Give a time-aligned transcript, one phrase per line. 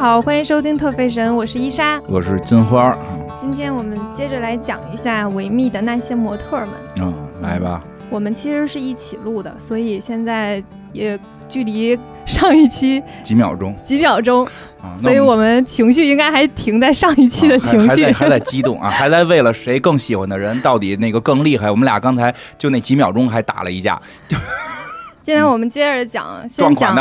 [0.00, 2.00] 好，欢迎收听特费神，我是伊莎。
[2.08, 2.96] 我是金花，
[3.36, 6.70] 今天我们接着来讲一下维密的那些模特们。
[7.02, 11.20] 嗯，来吧，我们其实是一起录的，所以现在也
[11.50, 14.42] 距离上一期几秒钟几秒钟，
[14.80, 18.12] 啊，所以我们情绪应该还停在上一期的啊情绪还还在。
[18.14, 24.00] 还在激动啊，还在为了谁更喜欢的人到底那个更厉害，我们俩刚才就那几秒钟还打了一架，
[25.22, 26.96] 今天我们接着讲，先讲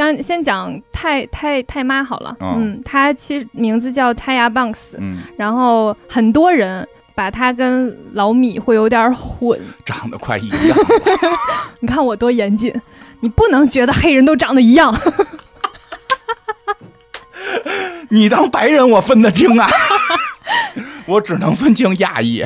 [0.00, 2.54] 先先讲泰泰泰妈好了，哦。
[2.56, 9.60] 嗯，她其实名字叫泰亚棒斯，嗯，然后很多人把她跟老米会有点混。
[9.84, 10.76] 长得快一样，
[11.80, 12.74] 你看我多严谨，
[13.20, 14.98] 你不能觉得黑人都长得一样。
[18.08, 19.68] 你当白人我分得清啊，
[21.06, 22.42] 我只能分清亚裔，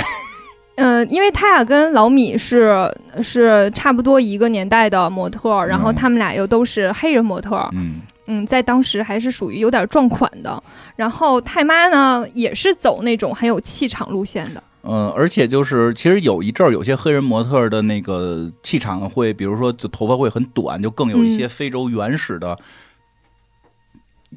[0.76, 2.92] 嗯，因为泰雅跟老米是
[3.22, 10.62] 是差不多一个年代的模特儿，然后嗯他们俩又都是黑人模特儿，嗯嗯，在当时还是属于有点撞款的。
[10.96, 14.62] 然后泰妈呢，也是走那种很有气场路线的。
[14.82, 22.58] 嗯，而且就是其实有一阵儿，有些黑人模特儿的那个气场会，比如说就头发会很短，就更有一些嗯非洲原始的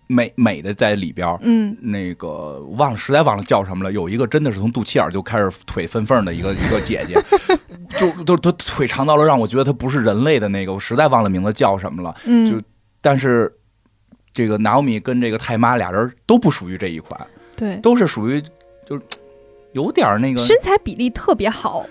[0.06, 1.40] 美美的在里边儿。
[1.42, 3.92] 嗯，那个忘了，实在忘了叫什么了。
[3.92, 7.20] 有一个真的是从肚脐眼就开始腿分缝的一个一个姐姐，
[8.00, 12.16] 就都都腿长到了让我觉得她不是人类的那个，我实在忘了名字叫什么了。
[12.26, 12.62] 嗯，就
[13.02, 13.52] 但是
[14.34, 18.42] 这个拿奥米跟这个泰妈俩人都不属于这一款，对，都是属于
[18.86, 19.02] 就是
[19.74, 21.86] 有点儿那 个，身材比例特别好。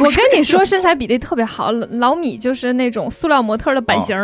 [0.00, 1.70] 我跟你说，身材比例特别好。
[1.72, 4.16] 老老米就是那种塑料模特的版型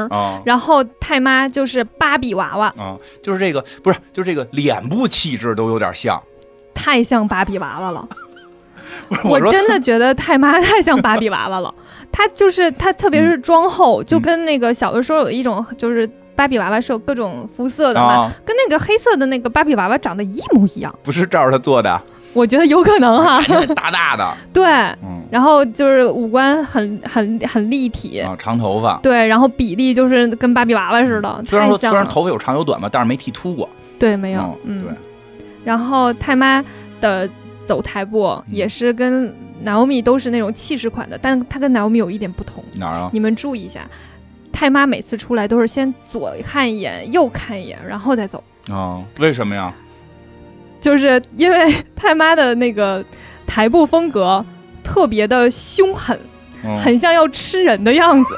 [0.45, 6.23] 然后太妈就是芭比娃娃，啊，就是这个不是，就是这个脸部气质都有点像。
[6.75, 8.07] 太像芭比娃娃了。
[9.25, 11.73] 我真的觉得太妈太像芭比娃娃了，
[12.11, 22.03] 她就是她，特别是妆后，就跟那个小的时候有一种就是芭比娃娃是有各种肤色的嘛，啊，跟那个黑色的那个芭比娃娃长得一模一样，不是照着她做的，
[22.37, 23.41] 我觉得有可能哈。
[23.75, 24.65] 大大的， 对，
[25.03, 28.97] 嗯然后就是五官很很很立体，啊，长头发。
[29.03, 31.67] 对，然后比例就是跟芭比娃娃似的，虽然。
[31.67, 33.69] 说虽然头发有长有短吧，但是没剃秃过。
[33.99, 34.95] 对，没有，嗯嗯，对。
[35.65, 36.65] 然后太妈
[37.01, 37.29] 的
[37.65, 42.63] 走台步也是跟 Naomi 都是那种气势款的，但她跟 Naomi 有一点不同。
[42.77, 43.11] 哪儿啊？
[43.13, 43.81] 你们注意一下，
[44.53, 49.75] 太妈每次出来都是先左看一眼，右看一眼，然后再走，啊，为什么呀？
[50.87, 53.05] 就是因为 太妈的那个
[53.45, 54.45] 台步风格
[54.85, 56.17] 特别的凶狠，
[56.65, 58.37] 嗯很像要吃人的样子，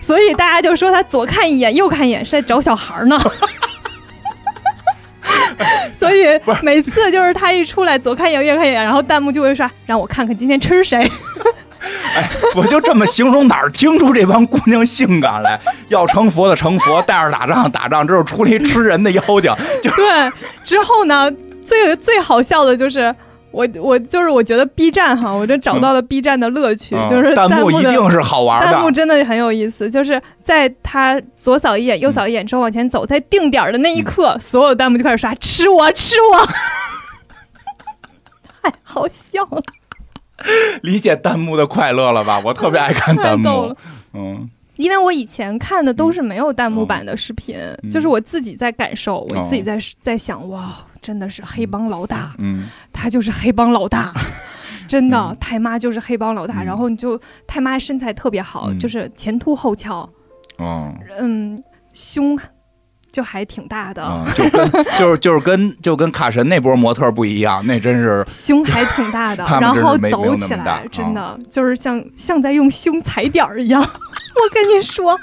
[0.00, 3.18] 所以大家就说他左看一眼，右看一眼是在找小孩儿呢。
[5.92, 6.24] 所以
[6.62, 11.10] 每次就是他一出来，左看一眼，右看一眼，然后弹幕就会刷，让我看看今天吃谁。
[12.54, 15.58] 我就这么形容，哪儿听出这帮姑娘性感来？
[15.88, 19.52] 要成佛的成佛，带着打仗打仗，之后出来一吃人的妖精。
[19.82, 20.30] 就对，
[20.64, 21.28] 之后呢，
[21.68, 23.14] 最 最好笑的就是
[23.50, 28.90] 我我就是我觉得 B 站哈，我就找到了 B 站的乐趣，嗯就是弹幕幕一定是好玩的弹幕。
[28.90, 36.44] 真的很有意思，就是在他左扫一眼、右扫一眼之后往前走，在定点儿的那一刻，所有弹幕就开始刷“吃我，吃我”，
[38.62, 39.62] 太好笑了，
[40.82, 42.40] 理解弹幕的快乐了吧？
[42.44, 43.74] 我特别爱看弹幕。。
[44.14, 52.68] 嗯因为我以前看的都是没有弹幕版的视频，嗯就是我自己在感受，我哦自己在在想，哇，真的是黑帮老大，嗯。
[52.92, 54.12] 他就是黑帮老大。
[54.88, 56.64] 真的嗯，太妈就是黑帮老大，嗯。
[56.64, 58.78] 然后你就太妈身材特别好，嗯。
[58.78, 60.08] 就是前凸后翘，
[60.56, 60.94] 哦。
[61.18, 61.58] 嗯，
[61.92, 62.38] 胸
[63.12, 73.80] 就还挺大的，嗯，就跟 就是就是跟就跟卡神那波模特不一样，那真是 胸还挺大的然后走起来真的就是像像在用胸踩点儿一样。
[73.82, 75.18] 我跟你说，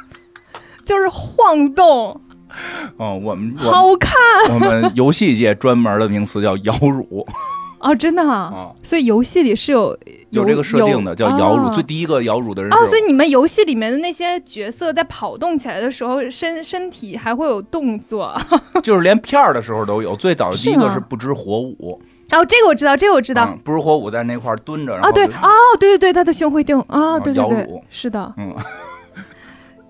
[0.85, 2.19] 就是晃动，
[2.97, 4.13] 哦，我们好看
[4.53, 7.25] 我们游戏界专门的名词叫摇乳
[7.79, 8.51] 哦，真的啊。
[8.53, 9.95] 啊，所以游戏里是有
[10.31, 11.67] 有这个设定的叫摇乳。
[11.67, 18.35] 哦最第一个摇乳的人哦，所以你们游戏里面的那些角色在跑动起来的时候，身身体还会有动作。
[18.81, 20.15] 就是连片儿的时候都有。
[20.15, 23.43] 最早的第一个是不知火舞，哦，这个我知道，这个我知道。
[23.51, 25.49] 嗯不知火舞在那块儿蹲着，然后哦，对，哦，
[25.79, 26.79] 对对对，他的胸会动。
[26.87, 28.33] 哦，啊对对对是的。
[28.37, 28.55] 嗯，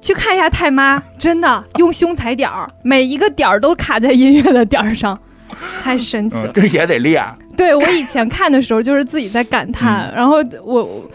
[0.06, 5.20] 去看一下太妈，真的用胸踩点儿，每一个点儿都卡在音乐的点儿上，
[5.82, 6.52] 太神奇了嗯，。
[6.54, 7.26] 这也得练。
[7.58, 11.10] 对我以前看的时候，就是自己在感叹，然后我我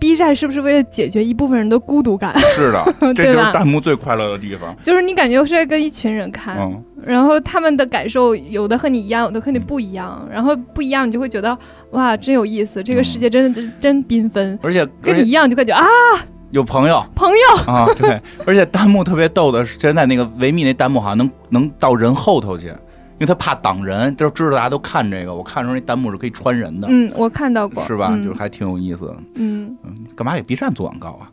[0.00, 2.36] B 站是不是为了解决一部分人的孤独感？
[2.56, 2.84] 是的，
[3.14, 4.74] 这就是弹幕最快乐的地方。
[4.82, 11.56] 就是你感觉是在跟一群人看，嗯，然后他们的感受有的和你一样，有的和你不一样，然后不一样你就会觉得
[11.92, 14.58] 哇，真有意思，这个世界真的真真缤纷。
[14.60, 15.86] 而且跟你一样就感觉啊，
[16.52, 25.34] 有朋友朋友，啊，对，而且弹幕特别逗的是，现在那个维密那弹幕好像能能到人后头去，因为他怕挡人，就知道大家都看这个。
[25.34, 28.10] 我看候那弹幕是可以穿人的，嗯，我看到过，是吧？
[28.12, 29.16] 嗯就是还挺有意思的。
[29.36, 31.32] 嗯，嗯，干嘛给 B 站做广告啊？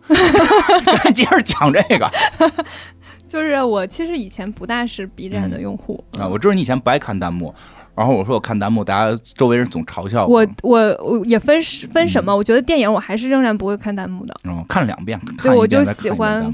[0.86, 2.10] 赶紧接着讲这个
[3.27, 6.25] 就是我其实以前不大是 B 站的用户啊！
[6.27, 7.54] 我知道你以前不爱看弹幕，
[8.00, 10.48] 然后我说我看弹幕，大家周围人总嘲笑我。
[10.63, 11.62] 我我也分
[11.92, 16.50] 分什么，我觉得电影我还是仍然不会看弹幕的，嗯，看两遍，对我就喜欢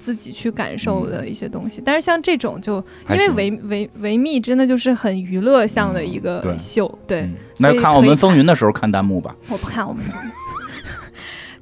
[0.00, 1.80] 自己去感受的一些东西。
[1.84, 6.58] 但是像这种就因为维维维密真的就是很娱乐向的一个嗯对。
[6.58, 9.32] 秀，对，嗯那所以看《澳门可以看风云》的时候看弹幕吧。
[9.48, 10.02] 我不看我们。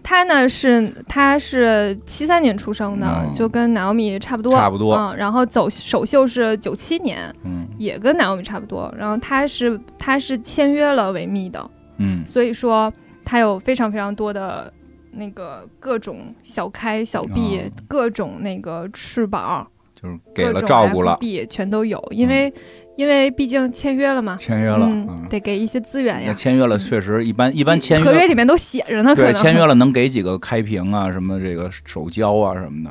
[0.08, 3.32] 他呢是他是七三年出生的，嗯。
[3.32, 4.94] 就跟 Naomi 差不多，差不多。
[4.94, 7.66] 嗯，然后走首秀是九七年，嗯。
[7.76, 8.94] 也跟 Naomi 差不多。
[8.96, 12.24] 然后他是他是签约了维密的，嗯。
[12.24, 12.92] 所以说
[13.24, 14.72] 他有非常非常多的
[15.10, 19.66] 那个各种小开小闭，哦各种那个翅膀，
[20.00, 22.52] 就是给了各种照顾了，FB 全都有，因为、
[22.96, 24.86] 因为毕竟签约了嘛，签约了。
[24.86, 26.24] 嗯，嗯，得给一些资源呀。
[26.28, 32.90] 那签约了确实一般，一般签约合约里面都写着呢，对签约了能给几个开屏啊，什么这个手交啊什么的，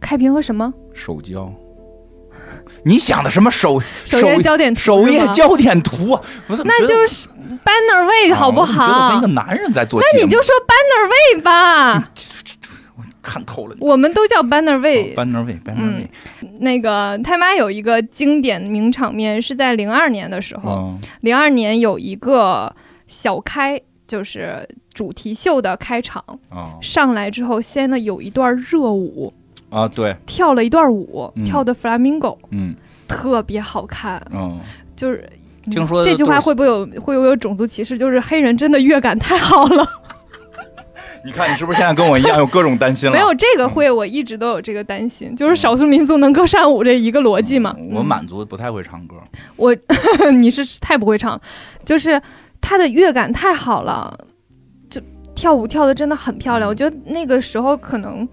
[0.00, 1.52] 开屏和什么手交。
[2.84, 6.22] 你想的什么首首页焦点图首页焦点图啊？
[6.46, 7.28] 我怎么那就是
[7.64, 9.08] banner 位好不啊我觉得我好？
[9.10, 12.10] 跟一个男人在做，那你就说 banner 位吧，
[13.26, 13.84] 看透了你。
[13.84, 15.12] 我们都叫 banner 位。
[15.14, 15.76] 班那位，班
[16.60, 22.72] 那个他妈有一个经典名场面，是在零二年的时候，嗯零二年有一个
[23.08, 29.34] 小开，就是主题秀的开场，啊上来之后，先呢有一段热舞，
[29.70, 32.76] 啊，对，跳了一段舞，嗯跳的 flamingo，嗯
[33.08, 34.60] 特别好看，嗯，
[34.94, 35.28] 就是。
[35.32, 37.98] 嗯听说这句话会不会有会不会有种族歧视？
[37.98, 39.84] 就是黑人真的乐感太好了。
[41.26, 43.12] 你看你是不是现在跟我一样有各种担心了？
[43.12, 47.74] 没有这个会，我一直都有这个担心，就是少数民族能歌善舞这一个逻辑嘛。
[47.76, 49.16] 嗯我嗯满族不太会唱歌，
[49.56, 49.76] 我
[50.38, 51.40] 你是太不会唱了，
[51.84, 52.22] 就是
[52.60, 54.16] 他的乐感太好了，
[54.88, 55.02] 就
[55.34, 56.70] 跳舞跳的真的很漂亮。
[56.70, 58.26] 我觉得那个时候可能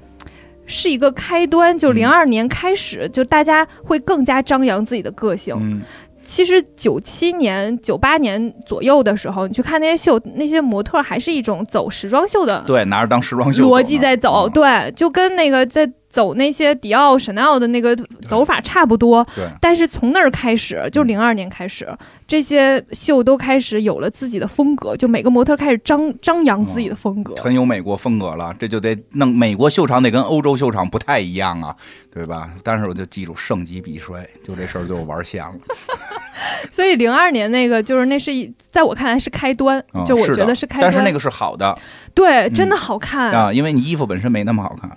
[0.67, 5.55] 是一个开端，就嗯零二年开始，就大家会更加张扬自己的个性。
[5.59, 5.81] 嗯
[6.25, 14.51] 其实九七年、九八年左右的时候，你去看那些秀，那些模特还是一种走时装秀的对，拿着当时装秀逻辑在走，嗯。
[14.51, 17.95] 对，就跟那个在走那些迪奥、Chanel 的那个
[18.27, 19.25] 走法差不多。
[19.35, 21.89] 对，但是从那儿开始，就嗯零二年开始，
[22.27, 27.33] 这些秀都开始有了自己的风格，就每个模特开始张张扬自己的风格。
[27.41, 31.75] 很有美国风格了，这就得弄美国秀场得跟欧洲秀场不太一样啊，
[32.13, 32.51] 对吧？
[32.63, 35.55] 但是我就记住盛极必衰，就这事儿就玩线了。
[36.71, 40.91] 所以零二年那个就是那是一，在我看来是开端，嗯就我觉得是开端。
[40.91, 41.75] 但是那个是好的
[42.15, 44.89] 对，真的好看，啊，因为你衣服本身没那么好看。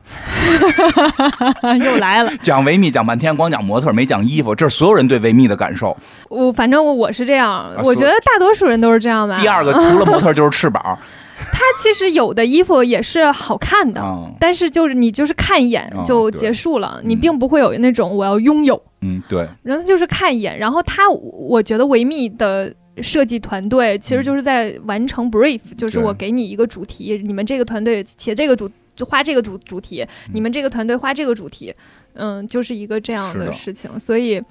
[1.81, 2.31] 又来了。
[2.43, 5.97] 讲维密讲半天，光讲模特没讲衣服，这是所有人对维密的感受。
[6.29, 9.37] 我反正我我是这样，我觉得大多数人都是这样吧。
[9.41, 10.99] 第二个，除了模特就是翅膀。
[11.53, 20.59] 它其实有的衣服也是好看的，嗯但是就是你就是看一眼哦就结束了，你嗯并不会有那种我要拥有，嗯，对，然后就是看一眼。
[20.59, 22.73] 然后他，我觉得维密的
[23.03, 31.75] 设计团队其实就是在完成 brief，、就是我给你一个主题，你们这个团队写这个主就画这个主主题，你们这个团队画这个主题，
[32.15, 33.53] 嗯，就是一个这样的的。
[33.53, 34.01] 事情。
[34.01, 34.43] 所以，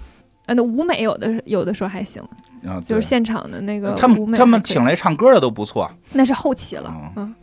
[0.45, 2.21] 呃，那舞美有的有的时候还行，
[2.63, 7.35] 啊，就是现场的那个他们他们请来唱歌的都不错，那是后期了，嗯嗯。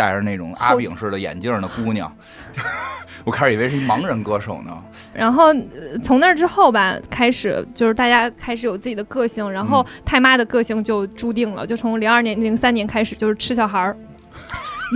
[0.00, 2.10] 戴着那种阿炳式的眼镜的姑娘，
[3.22, 4.72] 我开始以为是一盲人歌手呢。
[5.12, 9.66] 然后、呃从那之后吧，开始就是大家开始有自己的个性，然嗯。
[9.66, 13.94] 后太妈的个性就注定了，就从零二年、零三年开始就是吃小孩儿，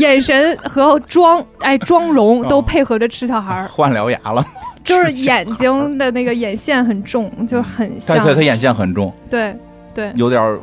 [0.00, 4.42] 眼神和妆，哎，妆容都配合着吃小孩儿， 换獠牙了，
[4.82, 9.54] 就是眼睛的那个眼线很重，就是很像，他眼线很重，对
[9.92, 10.58] 对，有点儿，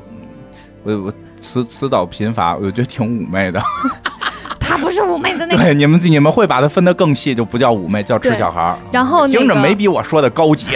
[0.84, 3.62] 我我词词藻贫乏，我觉得挺妩媚的。
[4.72, 5.62] 他不是妩媚的那个。
[5.62, 8.78] 对，你们你们会把它分得更细，就不叫妩媚，叫吃小孩儿。
[8.92, 10.68] 然后那听着没比我说的高级。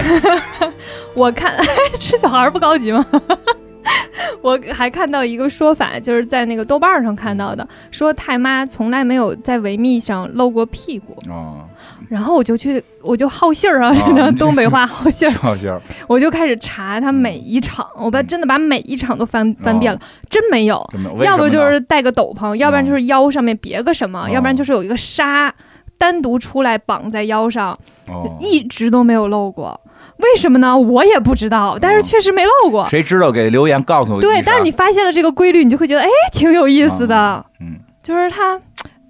[1.16, 1.56] 我看
[1.98, 3.06] 吃小孩儿不高级吗？
[4.42, 11.18] 我还看到一个说法，就是在那个豆瓣上看到的，说太妈从来没有在维密上露过屁股。
[11.30, 11.66] 哦，
[12.10, 20.86] 然后我就去，我就好信儿啊，啊东北话好信儿，我就开始查他每一场，我把真的把每一场都翻翻遍了，真没有。
[21.22, 24.30] 要不就是戴个斗篷，要不然就是腰上面别个什么，哦。
[24.30, 25.54] 要不然就是有一个纱
[25.98, 29.80] 单独出来绑在腰上，哦，一直都没有露过。
[30.18, 30.78] 为什么呢？
[30.78, 32.88] 我也不知道，但是确实没露过。
[32.88, 33.32] 谁知道？
[33.32, 37.44] 给留言告诉我一对，但是你发现了这个规律，你就会觉得哎，挺有意思的。
[37.60, 38.60] 嗯，就是他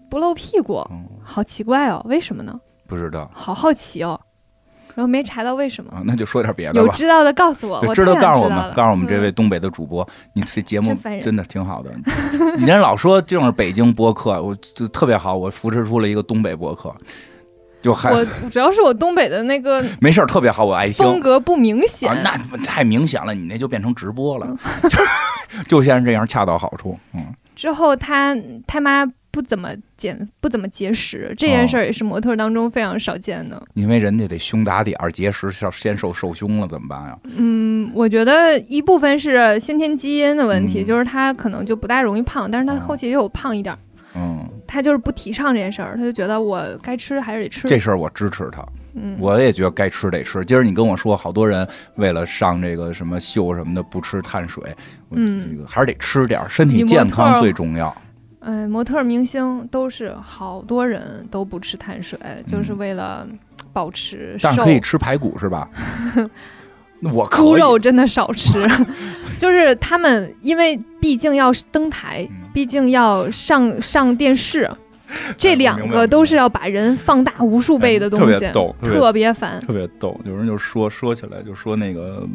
[0.09, 2.53] 不露屁股，嗯好奇怪哦，为什么呢？
[2.87, 4.19] 不知道好好奇哦，
[4.93, 5.91] 然后没查到为什么。
[5.91, 6.81] 啊，那就说点别的吧。
[6.81, 11.91] 有知道的告诉我，我知道告诉我们，告诉我们这位嗯东北的主播，你这节目真的挺好的。
[12.57, 16.93] 你人老说这种北京播客，我就特别好，我扶持出了一个东北播客，
[17.81, 21.05] 就还我主要是我东北的那个 没事儿，特别好，我爱听。
[21.05, 22.09] 风格不明显。
[22.09, 24.57] 啊，那太明显了，你那就变成直播了，
[24.89, 26.97] 就就现在这样恰到好处。
[27.13, 33.61] 嗯，之后他他妈不怎么减不怎么节食，这件事儿也是模特当中非常少见的。
[33.73, 37.19] 因为人家得胸打底儿，节食要先瘦瘦胸了，怎么办呀？
[37.35, 43.79] 嗯，我觉得一部分是先天基因的问题，嗯就是他可能就不大容易胖，但是他哦后期也有胖一点儿。
[44.15, 47.67] 嗯，他就是不提倡这件事儿，他就觉得我该吃还是得吃。
[47.67, 50.45] 这事儿我支持他，嗯，我也觉得该吃得吃。
[50.45, 54.63] 今儿你跟我说，好多人为了上这个什么秀什么的不吃碳水，
[55.11, 57.93] 嗯这个还是得吃点儿，身体健康最重要。
[58.45, 63.27] 嗯，模特明星都是好多人都不吃碳水，就是为了
[63.73, 64.63] 保持瘦。
[64.63, 65.67] 可以吃排骨是吧？
[67.13, 68.53] 我可以猪肉真的少吃，
[69.37, 74.69] 就是他们因为毕竟要登台，嗯毕竟要上上电视，
[75.37, 79.59] 这两个都是要把人放大无数倍的东西哎特别，逗，特别烦。
[79.59, 80.19] 特别逗。
[80.23, 82.25] 有人就说说起来，就说那个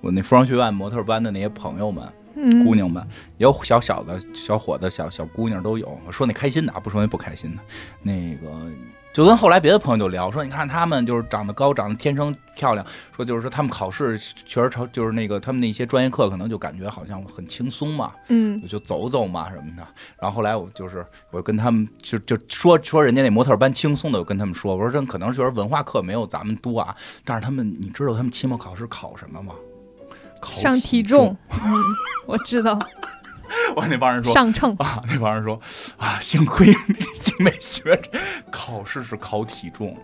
[0.00, 2.27] 我那服装学院模特班的那些朋友们、嗯，
[2.64, 3.06] 姑娘们，
[3.38, 6.00] 有小小的、小伙子、小小姑娘都有。
[6.06, 7.62] 我说那开心的啊，不说那不开心的。
[8.02, 8.70] 那个
[9.12, 19.82] 就跟后来别的朋友就聊说，你看他们就是长得高，长得天生漂亮，说就是说他们考试确实超，就是那个他们那些专业课可能就感觉好像很轻松嘛，嗯就走走嘛什么的。
[20.20, 29.54] 然后后来我就是我跟他们就就说说人家那模特班轻松的，我跟他们说，我说这可能就是文化课没有咱们多啊，但是他们你知道他们期末考试考什么吗？
[30.40, 31.36] 考上体重。
[31.50, 31.58] 嗯，
[32.26, 32.78] 我知道，
[33.76, 35.60] 我那帮人说上秤，啊，那帮人说
[35.96, 36.66] 啊，幸亏
[37.40, 38.10] 没学着，
[38.50, 39.96] 考试是考体重，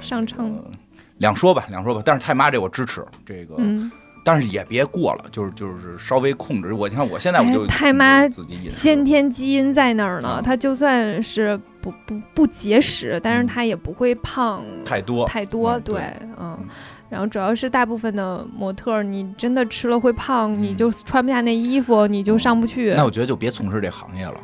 [0.00, 0.70] 上秤，呃
[1.18, 2.02] 两说吧，两说吧。
[2.04, 3.90] 但是太妈这我支持这个，嗯，
[4.24, 6.72] 但是也别过了，就是就是稍微控制。
[6.72, 16.02] 我你看我现在我就哎太妈自己先天基因在那儿呢啊，他就算是不不不节食，但是嗯他也不会胖太多，太多，嗯对对，
[16.38, 16.68] 嗯嗯。
[17.12, 22.94] 然后主要是大部分的模特，你真的吃了会胖，嗯你就穿不下那衣服，你就上不去。
[22.96, 24.40] 那我觉得就别从事这行业了。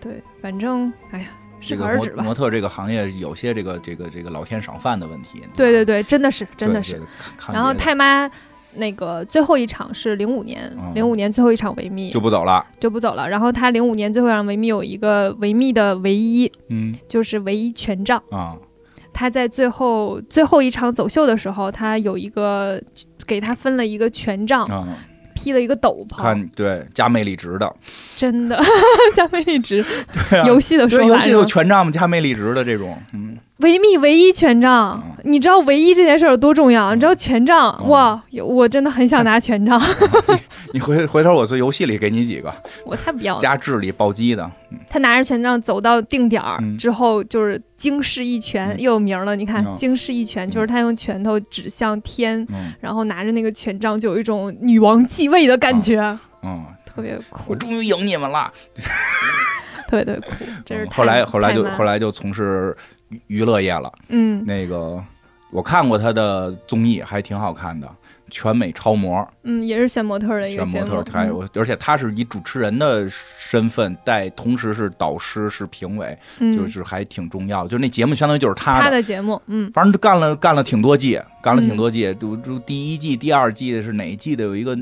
[0.00, 1.26] 对，反正哎呀，
[1.58, 2.32] 适这个模可而止吧模。
[2.32, 5.42] 特这个行业有些这个这个这个老天赏饭的问题。
[5.56, 7.02] 对对对，真的是真的是。
[7.52, 8.30] 然后别的太妈
[8.74, 12.64] 那个最后一场是零五年嗯，零五年最后一场维密就不走了。
[12.78, 13.28] 就不走了。
[13.28, 18.22] 然后他零五年最后一场维密有一个维密的唯一，嗯就是唯一权杖。
[18.30, 18.56] 啊，
[19.12, 22.80] 他在最后最后一场走秀的时候，他有一个
[23.26, 24.86] 给他分了一个权杖，啊，
[25.34, 27.74] 披了一个斗篷，看对加魅力值的，
[28.16, 28.58] 真的
[29.14, 29.84] 加魅力值，
[30.30, 36.94] 对啊，游戏的说对游戏有权杖嘛，加魅力值的这种，嗯，维密唯一权杖嗯，你知道唯一这件事儿有多重要？
[36.94, 37.76] 你知道权杖？
[37.82, 37.88] 嗯。
[37.88, 39.80] 哇，我真的很想拿权杖，
[40.74, 42.52] 你回回头我从游戏里给你几个
[42.84, 43.40] 我才不要呢。
[43.40, 44.50] 加智力暴击的，
[44.88, 46.76] 他拿着权杖走到定点儿嗯。
[46.76, 48.80] 之后，就是惊世一拳，嗯。
[48.80, 49.36] 又有名了。
[49.36, 52.72] 你看嗯，惊世一拳就是他用拳头指向天，嗯。
[52.80, 56.00] 然后拿着那个权杖，就有一种女王继位的感觉，
[56.42, 57.52] 嗯，特别酷。
[57.52, 58.52] 我，终于赢你们了。
[59.92, 60.44] 特别特别酷。
[60.64, 62.74] 这是嗯后来后来就后来就从事
[63.08, 63.92] 娱娱乐业了。
[64.08, 65.02] 嗯那个
[65.50, 67.86] 我看过他的综艺，还挺好看的，
[68.30, 77.68] 《全美超模》嗯，也是选模特的一个选模特，，还有而且他是以主持人的身份带，同时是导师是评委，嗯，就是还挺重要。
[77.68, 79.02] 就是那节目相当于就是他他的。
[79.02, 82.14] 节目，嗯反正干了干了挺多季，干了挺嗯多季。
[82.14, 84.44] 就就第一季、第二季的是哪一季的？
[84.44, 84.74] 有一个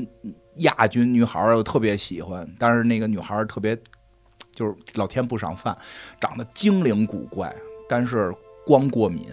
[0.59, 3.77] 亚军女孩儿，我特别喜欢，但是那个女孩儿特别
[4.53, 5.75] 就是老天不赏饭，
[6.19, 7.53] 长得精灵古怪，
[7.89, 8.33] 但是
[8.65, 9.25] 光过敏，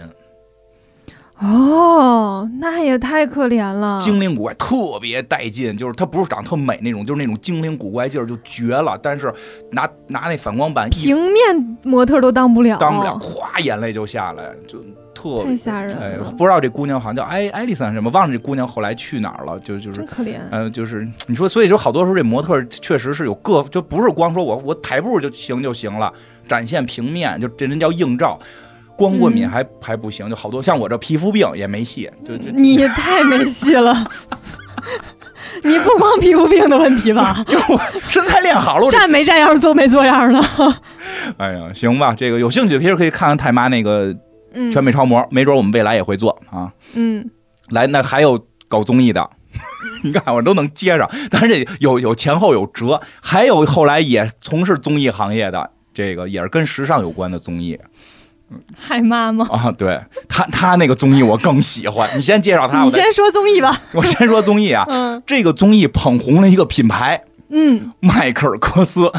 [1.41, 4.01] 哦，那也太可怜了。
[4.01, 8.99] 精灵古怪特别带劲，就是他不是长得特美那种，就是那种精灵古怪劲儿就绝了。
[9.01, 9.33] 但是
[9.71, 14.83] 拿拿那反光板一平面模特都当不了，当不了，咵眼泪就下来，就
[15.19, 20.39] 特太吓人哎，了，不知道这姑娘好像叫艾艾丽森什么，忘了这姑娘后来去哪儿了，就就是真可怜。
[20.51, 26.13] 呃，就是你说，所以说好多时候这模特确实是有各，就不是光说我我台步就行就行了，
[26.47, 28.39] 展现平面就这人叫硬照，
[28.97, 34.09] 光过敏嗯还、还不行，就好多像我这皮肤病也没戏，就就你太没戏了。
[35.65, 37.43] 你不光皮肤病的问题吧？
[37.49, 40.41] 就我身材练好了，我站没站样，坐没坐样的。
[41.37, 44.15] 哎呀，行吧，这个有兴趣其实可以看看太妈那个
[44.53, 46.73] 嗯全美超模，没准我们未来也会做啊。
[46.95, 47.29] 嗯，
[47.69, 48.39] 来，那还有
[48.69, 49.31] 搞综艺的。
[50.05, 57.77] 你看我都能接上，但是这有有前后有折，还有后来也从事综艺行业的，这个也是跟时尚有关的综艺，
[58.77, 59.47] 海妈吗？
[59.51, 62.09] 啊，对他他那个综艺我更喜欢。
[62.17, 63.83] 你先介绍他，我再你先说综艺吧。
[63.93, 64.85] 我先说综艺啊。
[64.89, 69.11] 嗯这个综艺捧红了一个品牌嗯，迈克尔科斯。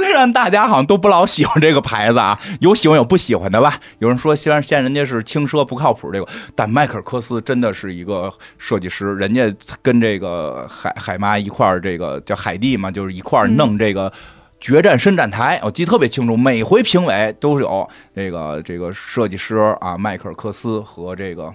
[0.00, 3.78] 虽然大家好像都不老喜欢这个牌子啊，有喜欢有不喜欢的吧。
[3.98, 14.10] 有人说虽然现在人家是轻奢不靠谱这个，但迈克尔科斯真的是一个设计师，人家跟这个海海妈一块儿，这个叫海蒂嘛，就是一块儿弄这个。
[14.58, 21.52] 决战伸展台，我记得特别清楚，每回评委都有这个这个设计师啊，迈克尔科斯和这个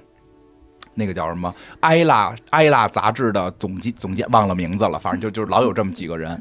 [0.94, 6.40] 那个叫什么埃拉埃拉杂志的总监总监忘了名字了，反正就就是老有这么几个人。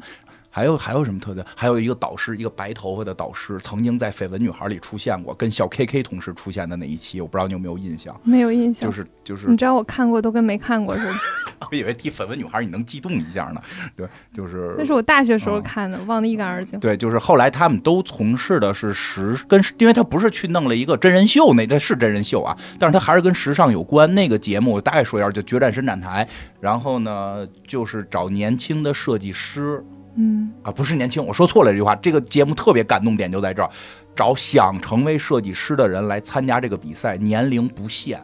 [0.55, 1.45] 还有还有什么特点？
[1.53, 8.17] 还有一个导师，一个白头发的导师，曾经在《绯闻女孩》里出现过，跟小 KK 同时出现的那一期，我不知道你有没有印象？
[8.23, 8.89] 没有印象。
[8.89, 11.11] 就是就是你，知道我看过都跟没看过似的。
[11.59, 13.61] 我 以为提《绯闻女孩》你能激动一下呢。
[13.97, 16.79] 对，就是那是我大学时候嗯看的，忘得一干二净。
[16.79, 24.09] 对，就是后来他们都从事的是时跟，因为他不是去弄了一个真人秀，那这是真人秀啊，但是他还是跟时尚有关。
[24.15, 26.25] 那个节目我大概说一下，就《决战伸展台》，
[26.61, 29.83] 然后呢，就是找年轻的设计师
[30.15, 31.95] 嗯啊，不是年轻，我说错了这句话。
[31.97, 33.69] 这个节目特别感动点就在这儿，
[34.15, 38.21] 找想成为设计师的人来参加这个比赛，年龄不限，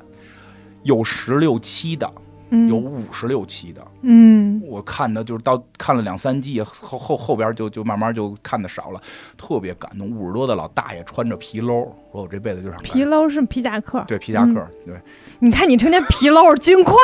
[0.83, 2.09] 有十六期的，
[2.49, 3.85] 嗯，有五十六期的。
[4.03, 9.01] 嗯我看的就是到看了两三季，后后后边就就慢慢就看的少了，
[9.37, 10.09] 特别感动。
[10.09, 14.03] 五十多的老大爷穿着皮褛，说我这辈子就想皮褛是皮夹克。
[14.07, 14.95] 对皮夹克，对，
[15.39, 16.95] 你看你成天皮褛军挎，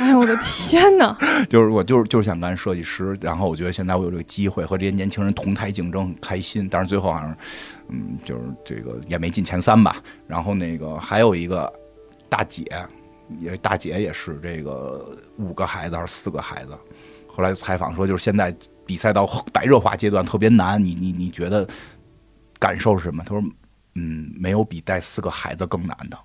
[0.00, 1.14] 哎呦我的天哪！
[1.50, 6.66] 就是我就是就是想干设计师，然后我觉得现在我有这个机会和这些年轻人同台竞争，很开心。
[6.70, 7.36] 但是最后好像，
[7.88, 10.02] 嗯，就是这个也没进前三吧。
[10.26, 11.70] 然后那个还有一个
[12.30, 12.64] 大姐，
[13.40, 16.72] 也大姐也是这个五个孩子还是四个孩子。
[17.28, 21.68] 后来采访说，就是现在比赛到白热化阶段特别难，你你你觉得
[22.58, 23.22] 感受是什么？
[23.22, 23.42] 他说，
[23.96, 26.18] 嗯，没有比带四个孩子更难的。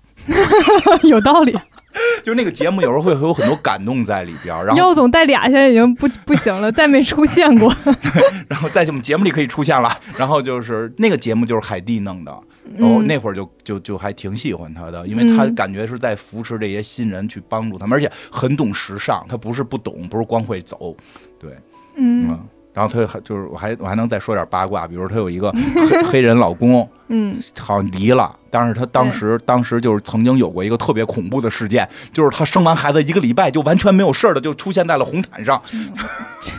[1.06, 1.54] 有道理。
[2.22, 7.74] 就那个节目有时候会有很多感动在里边，然后耀总带俩现在已经不不行了，再没出现过。
[8.48, 9.98] 然后在我们节目里可以出现了。
[10.16, 12.32] 然后就是那个节目就是海蒂弄的，
[12.76, 20.96] 然后嗯那会儿就就就还挺喜欢他的，因为他嗯感觉是在扶持这些新人去帮助他们，而且很懂时尚，他不是不懂，不是光会走，
[21.38, 21.50] 对，
[21.96, 22.40] 嗯嗯。
[22.76, 25.50] 然后他还就是我还我还能再说点八卦，比如他有一个
[25.88, 35.58] 黑 黑人老公，嗯，好像离了，但是他当时当时就是曾经有过一个特别恐怖的事件，就是他生完孩子一个礼拜就完全没有事儿的就出现在了红毯上，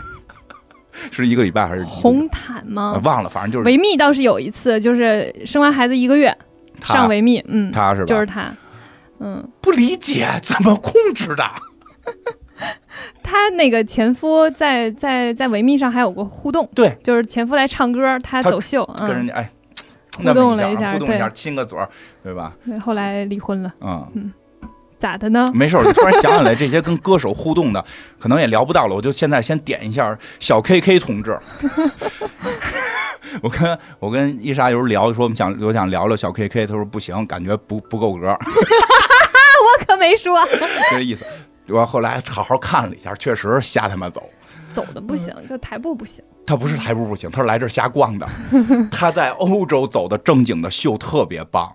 [1.11, 3.01] 是一个礼拜还是红毯啊吗？
[3.03, 6.35] 忘了，反正就是维密倒是有一次，就是生完孩子一个月
[6.83, 8.05] 上维密，嗯，他是吧？
[8.07, 8.51] 就是他，
[9.19, 11.45] 嗯，不理解怎么控制的。
[13.23, 19.49] 他那个前夫在在在维密上还有过互动，对，就是前夫来唱歌，他他走秀，嗯，跟人家哎，
[20.17, 21.33] 互动了一下互动一下，对。
[21.33, 21.87] 亲个嘴儿，
[22.23, 22.53] 对吧？
[22.65, 24.33] 对后来离婚了，嗯，
[24.97, 25.47] 咋的呢？
[25.53, 27.83] 没事，我突然想起来这些跟歌手互动的，
[28.17, 31.37] 可能也聊不到了，我就现在先点一下小 KK 同志。
[33.43, 41.23] 我跟我跟伊莎有时候聊，说我们想我想聊聊小 KK，他说不行，感觉不不够格， 我可没说，就这意思。
[41.69, 44.23] 我后来好好看了一下，确实瞎他妈走。
[44.69, 48.27] 走的不行，就台步不行，他不是台步不行，他是来这儿瞎逛的。
[48.91, 51.73] 他在欧洲走的正经的秀特别棒，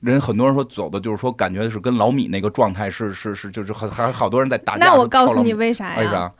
[0.00, 4.86] 人很多人说走的就是说感觉是跟老米那个状态是是是就是还还好多人在打架。
[4.86, 5.96] 那我告诉你为啥呀？
[5.98, 6.32] 为啥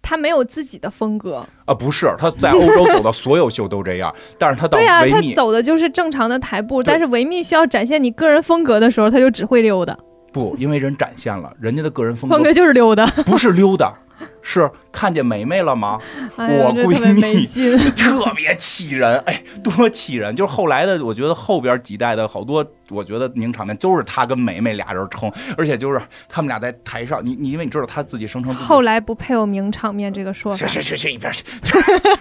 [0.00, 1.74] 他没有自己的风格，啊？
[1.74, 9.98] 不是他在欧洲走的所有秀都这样，但是他到对呀、他维密走的就是正常的台步，但是维密需要展现你个人风格的时候，他就只会溜达，
[10.32, 13.06] 不，因为人展现了人家的个人风格风格就是溜达。
[13.24, 13.94] 不是溜达，
[14.42, 16.00] 是看见梅梅了吗？
[16.36, 17.46] 哎，我闺蜜。
[17.96, 20.34] 特别气人，哎，多气人！
[20.34, 31.44] 就是后来的，我觉得后边几代的好多，我觉得名场面都是他跟梅梅俩人撑，而且就是他们俩在台上，你你因为你知道他自己声称己后来不配有名场面这个说法去，去去去一边去！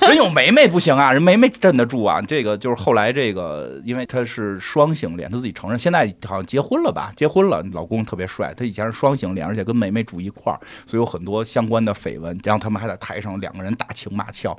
[0.01, 2.21] 人有梅梅不行啊，人梅梅镇得住啊。
[2.21, 7.11] 这个就是后来这个，因为他是双性恋，他自己承认，现在好像结婚了吧？
[7.15, 8.53] 结婚了，老公特别帅。
[8.55, 12.39] 他以前是双性恋，而且跟梅梅住一块儿，所以有很多相关的绯闻。
[12.43, 14.57] 然后他们还在台上两个人打情骂俏。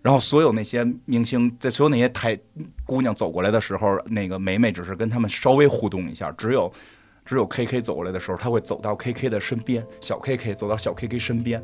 [0.00, 2.38] 然后所有那些明星，在所有那些台
[2.86, 6.72] 姑娘走过来的时候，那个梅梅只是跟他们稍微互动一下，只有。
[7.26, 11.58] 只有 K K 走过来的时候，他会走到 K K 的身边，小 K K 走到小 K K 身边，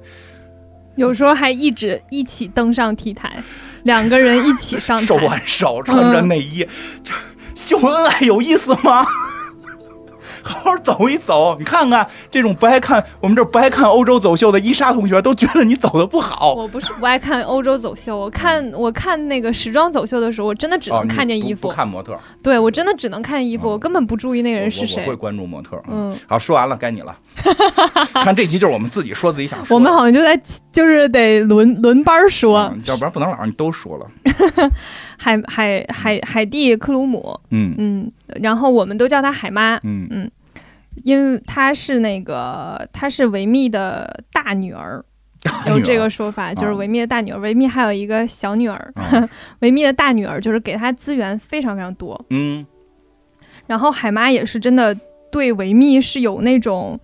[0.96, 3.42] 有时候还一直一起登上 T 台，
[3.83, 5.16] 两个人一起上 手。
[5.16, 6.66] 挽手，穿着内衣，
[7.05, 9.05] 就秀恩爱有意思吗？
[10.42, 11.57] 好好走一走。
[11.59, 16.55] 你看看这种不爱看我们这儿不爱看欧洲走秀的伊莎同学，都觉得你走的不好。
[16.55, 25.16] 我不是不爱看欧洲走秀，我看我看那个时装走秀的时候，我真的只哦，能看见衣服，不看模特，对我真的只能看衣服，哦我根本不注意那个人是谁我我会。
[25.16, 25.81] 关注模特。
[25.88, 27.14] 嗯，好，说完了，该你了。
[28.24, 29.74] 看这集就是我们自己说自己想说。
[29.74, 30.40] 我们好像就在
[30.72, 34.07] 就是得轮轮班说，嗯要不然不能老让你都说了。
[35.22, 40.30] 海海海海蒂克鲁姆，嗯嗯，然后我们都叫她海妈，嗯
[41.04, 45.04] 因为她是那个她是维密的大女儿，
[45.66, 47.38] 有这个说法，就是啊维密的大女儿。
[47.38, 49.28] 维密还有一个小女儿，啊
[49.61, 52.18] 维密的大女儿就是给她资源非常非常多。
[52.30, 52.64] 嗯
[53.66, 54.96] 然后海妈也是真的
[55.30, 56.98] 对维密是有那种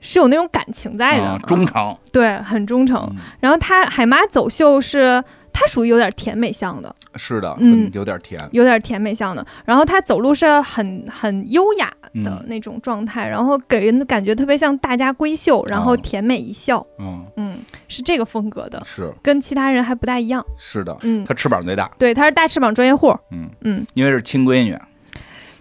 [0.00, 1.96] 是有那种感情在的，啊忠诚。
[2.12, 3.04] 对，很忠诚。
[3.10, 5.22] 嗯然后她海妈走秀是
[5.52, 7.90] 她属于有点甜美向的，是的，嗯。
[7.92, 8.48] 有点甜。
[8.52, 9.46] 有点甜美向的。
[9.64, 11.86] 然后她走路是很很优雅
[12.24, 12.44] 的嗯。
[12.46, 19.12] 那种状态，然后给人的感觉特别像大家闺秀，然后哦甜美一笑，嗯，嗯，是这个风格的，是。
[19.22, 20.44] 跟其他人还不大一样。
[20.56, 21.90] 是的，嗯，他翅膀最大。
[21.98, 23.14] 对，她是大翅膀专业户。
[23.30, 23.48] 嗯。
[23.60, 24.76] 嗯，因为是亲闺女，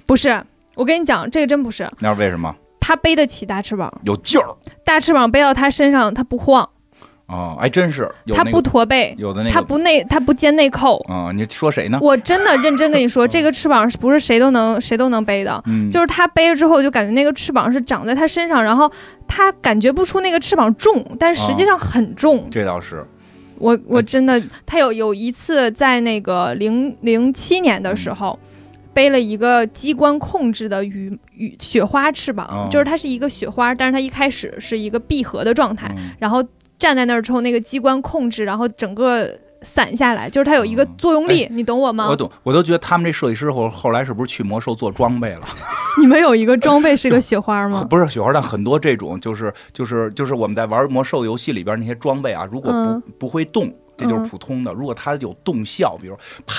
[0.06, 0.42] 不是，
[0.76, 2.56] 我跟你讲，这个真不是，那是为什么？
[2.80, 4.48] 她背得起大翅膀，有劲儿。
[4.84, 6.68] 大翅膀背到她身上，她不晃，
[7.32, 11.00] 哦，还真是有她不那个驼背，有的那个她不内，他不肩内扣。
[11.08, 11.98] 啊，你说谁呢？
[12.02, 15.64] 我真的认真跟你说， 这个翅膀是不是谁都能谁都能背的？
[15.66, 18.92] 嗯，就是他背了之后，就感觉那个翅膀是长在他身上，然后
[19.28, 22.48] 他感觉不出那个翅膀重，但实际上很重。
[22.52, 23.06] 这倒是
[23.58, 28.38] 我我真的，他有有一次在那个零零七年的时候，
[28.94, 36.44] 背了一个机关控制的羽羽雪花翅膀，哦就是它是一个雪花，但是它一开始是一个闭合的状态，嗯然后
[36.82, 42.08] 站在那儿之后，那个机关控制，然后整个散下来，就是它有一个哦作用力，你懂我吗？
[42.10, 45.48] 我懂，我都觉得他们这设计师后后来是不是去魔兽做装备了？
[46.02, 47.86] 你们有一个装备是个雪花吗？
[47.88, 56.16] 不是雪花，但很多这种就是就是就是我们在玩魔兽游戏里边那些装备啊，如果不、嗯不会动，这就是嗯普通的；如果它有动效，比如
[56.48, 56.56] 啪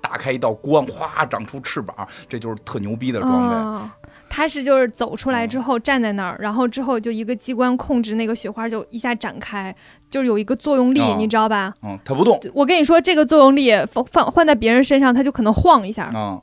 [0.00, 1.94] 打开一道光，哗长出翅膀，
[2.26, 3.54] 这就是特牛逼的装备。
[3.54, 3.90] 哦
[4.30, 9.74] 他是就是走出来之后站在那儿，然后之后就一个机关控制那个雪花就一下展开，
[10.08, 11.74] 就是有一个作用力，哦你知道吧？
[11.82, 12.40] 嗯，它不动。
[12.54, 16.12] 我跟你说，这个作用力放放换在别人身上，他就可能晃一下。
[16.14, 16.40] 嗯，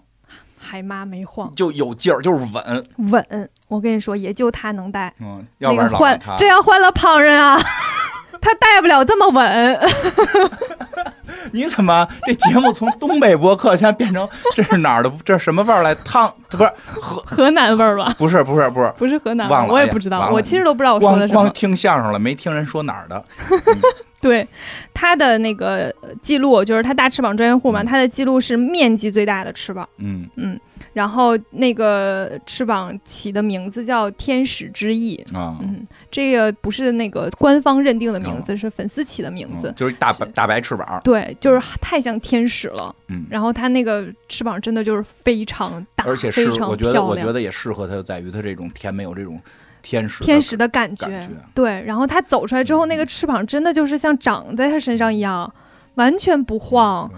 [0.58, 2.86] 海妈没晃，就有劲儿，就是稳。
[3.10, 3.50] 稳。
[3.70, 5.14] 我跟你说，也就他能带。
[5.22, 7.58] 嗯，要不然换这要换了旁人啊，
[8.42, 9.80] 他带不了这么稳。
[11.58, 15.12] 你怎么这节目从东北播客现在变成这是哪儿的？
[15.26, 15.96] 这是什么味儿来？
[15.96, 17.24] 汤不是河？
[17.26, 18.14] 河南味儿吧？
[18.20, 21.42] 不是不是不是，不是河南味儿，忘了我也不知道，我其实都不知道我说光的什么。
[21.42, 23.24] 光听相声了，没听人说哪儿的。
[24.28, 24.48] 对，
[24.94, 29.88] 它的那个呃记录就是它大翅膀专业户嘛，嗯他的记录是面积最大的翅膀。
[29.98, 30.60] 嗯嗯，
[30.94, 35.16] 然后那个翅膀起的名字叫天使之翼。
[35.34, 39.70] 啊，嗯，这个不是那个官方认定的名字，是粉丝起的名字。
[39.70, 41.00] 嗯就是大白大白翅膀。
[41.04, 42.96] 对，就是太像天使了。
[43.08, 49.40] 嗯，然后它那个翅膀真的就是非常大，而且是非常我觉得漂亮我觉得也适合它，就在于它这种甜美有这种
[49.90, 51.08] 天使的天使的感觉。
[51.08, 51.36] 感觉。
[51.54, 55.50] 对，然后他走出来之后，那个翅膀真的就是像长在他身上一样，
[55.96, 57.10] 完全不晃，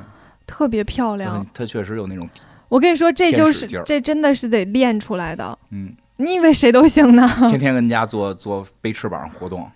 [0.45, 1.49] 特别漂亮它。
[1.55, 2.29] 它确实有那种
[2.67, 5.57] 我跟你说，这就是这真的是得练出来的。
[5.71, 7.27] 嗯，你以为谁都行呢？
[7.49, 9.67] 天天跟家做做背翅膀活动。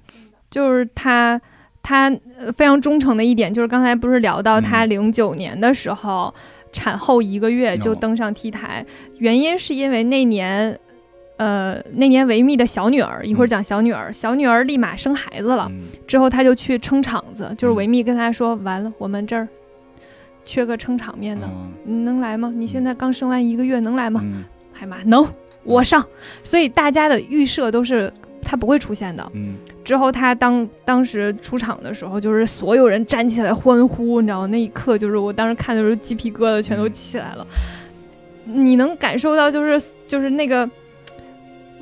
[0.51, 1.41] 就是他，
[1.81, 6.31] 他呃非常忠诚的一点就是刚才不是聊到他嗯零九年的时候，
[6.71, 8.85] 产后一个月就哦登上 T 台，
[9.17, 10.79] 原因是因为那年。
[11.37, 15.81] 呃，那年维密的小女儿，一会儿讲小女儿，小女儿立马生孩子了，嗯。
[16.05, 19.47] 之后他就去撑场子，就是嗯维密跟他说，完了，我们这儿
[20.45, 21.71] 缺个撑场面的，嗯。
[21.85, 22.53] 你能来吗？
[22.55, 24.21] 你现在刚生完一个月，能来吗？
[24.23, 24.43] 嗯。
[24.71, 25.27] 海妈能，
[25.63, 26.05] 我上。
[26.43, 28.11] 所以大家的预设都是
[28.43, 29.27] 他不会出现的。
[29.33, 29.55] 嗯。
[29.83, 37.45] 之后他当当时出场的时候，就是所有人站起来欢呼，你知道那一刻就是我当时看的时候鸡皮疙瘩全都起来了。
[38.45, 40.69] 你能感受到就是就是那个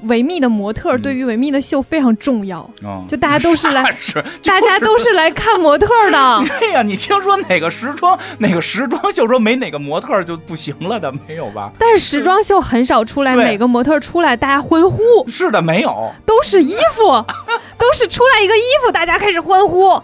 [0.04, 6.44] 维密的模特嗯对于维密的秀非常重要，嗯，就大家都是来是 大家都是来看模特的。
[6.60, 11.72] 对 呀，你听说哪个时装哪个时装秀说没哪个模特就不行了的没有吧？
[11.78, 16.12] 但是时装秀很少出来，对每个模特出来大家欢呼，是的，没有。
[16.26, 17.04] 都是衣服，
[17.78, 20.02] 都是出来一个衣服，大家开始欢呼，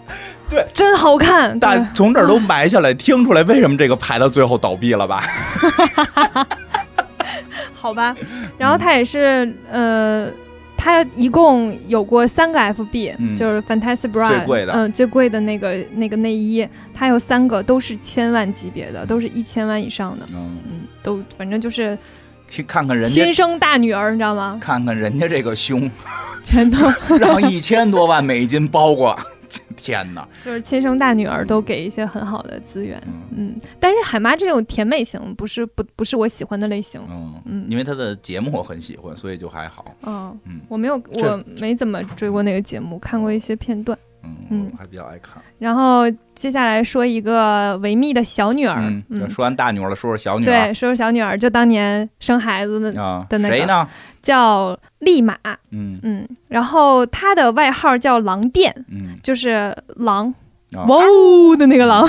[0.48, 1.58] 对，真好看。
[1.58, 5.24] 但从这儿都埋下来，听出来为什么这个牌子最后倒闭了吧？
[7.80, 8.14] 好吧，
[8.58, 10.28] 然后他也是呃，
[10.76, 13.36] 他一共有过三个 FB，、嗯。
[13.36, 14.72] 就是 Fantastic Bra 最贵的。
[14.72, 21.96] 嗯、最贵的那个那个内衣，它有三个都是千万级别的，都是一千万以上的，嗯，嗯，都反正就是
[22.48, 24.58] 去看看人家亲生大女儿，你知道吗？
[24.60, 25.90] 看看人家这个胸，
[26.42, 26.78] 全都。
[27.18, 29.18] 让一千多万美金包过，
[29.78, 30.28] 天哪！
[30.42, 33.00] 就是亲生大女儿都给一些很好的资源。
[33.06, 37.00] 嗯嗯，但是海妈这种甜美型不是不不是我喜欢的类型。
[37.08, 39.94] 嗯嗯因为她的节目我很喜欢，所以就还好。
[40.02, 43.96] 嗯嗯我没有，我没怎么追过那个节目，看过一些片段。
[44.50, 45.42] 嗯，还比较爱看。
[45.58, 50.46] 然后接下来说一个维密的小女儿，嗯，嗯，说完大女儿了，说说小女儿。
[50.46, 53.56] 对，说说小女儿，就当年生孩子的啊，的那个。
[53.56, 53.88] 谁呢？
[54.22, 55.36] 叫利马，
[55.70, 55.98] 嗯。
[56.02, 60.32] 嗯，然后她的外号叫狼电，嗯，就是狼，
[60.74, 62.08] 啊哇哦的那个狼，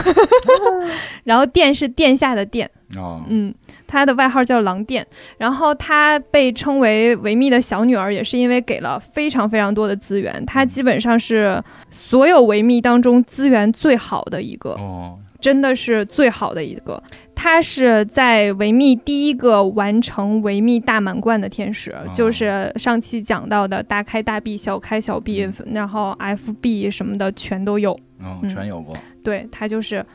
[1.24, 3.54] 然后殿是殿下的殿，哦，嗯，
[3.90, 5.06] 她的外号叫狼殿，
[5.40, 17.02] 然后她被称为维密的小女儿，也是因为给了非常非常多的资源，她基本上是所有维密当中资源最好的一个，哦，真的是最好的一个。
[17.34, 27.98] 她是在维密第一个完成维密大满贯的天使，就是上期讲到的大开大闭、小开小闭，然后 FB 什么的全都有。
[28.20, 28.94] 嗯，嗯全有过。
[29.24, 30.06] 对，她就是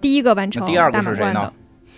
[0.00, 1.52] 第一个完成大满贯的是谁呢。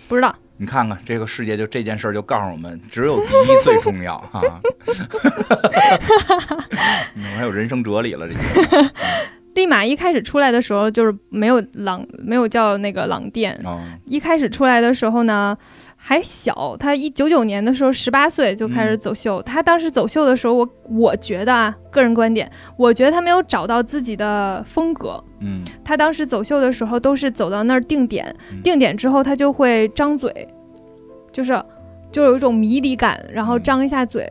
[0.07, 4.59] 不知道，你看看这个世界，就这件事儿就告诉我们，只有第一最重要 啊！
[7.15, 8.91] 我还有人生哲理了，这些
[9.55, 13.57] 立马一开始出来的时候就是没有狼，没有叫那个狼店。
[13.63, 15.57] 哦，一开始出来的时候呢，
[16.01, 19.41] 还小，他一九九年的时候十八岁就开始走秀。
[19.43, 25.21] 他当时走秀的时候，我我觉得啊，个人观点，我觉得他没有找到自己的风格。
[25.41, 30.47] 嗯他当时走秀的时候都是走到那儿定点，嗯定点之后他就会张嘴，
[31.33, 31.61] 就是
[32.11, 34.27] 就有一种迷离感，然后嗯张一下嘴，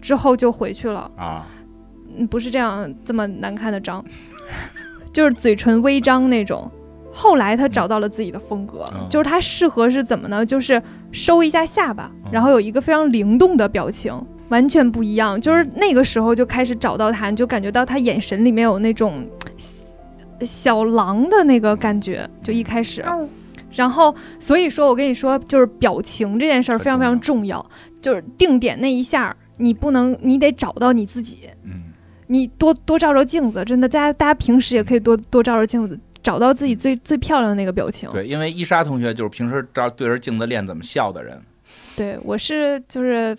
[0.00, 1.08] 之后就回去了。
[1.16, 1.46] 啊，
[2.16, 4.02] 嗯，不是这样这么难看的张，
[5.12, 6.68] 就是嘴唇微张那种。
[7.16, 10.44] 后来他找到了自己的风格，嗯就是他适合是怎么呢？
[10.44, 14.12] 就是收一下下巴，嗯然后有一个非常灵动的表情，
[14.48, 15.40] 完全不一样。
[15.40, 19.24] 就是那个时候就开始找到他，你就感觉到他眼神里面有那种
[20.40, 23.04] 小狼的那个感觉，就一开始。
[23.70, 27.64] 然后，所以说我跟你说，就是表情这件事儿非常非常重要，
[28.00, 31.48] 就是定点那一下，你不能，你得找到你自己。
[31.62, 31.82] 嗯
[32.26, 38.10] 你多多照照镜子，真的，大家大家平时也可以多多照照镜子，找到自己最最漂亮的那个表情。
[38.12, 41.40] 对，因为伊莎同学就是平时照对着镜子练怎么笑的人，
[41.94, 43.36] 对我是就是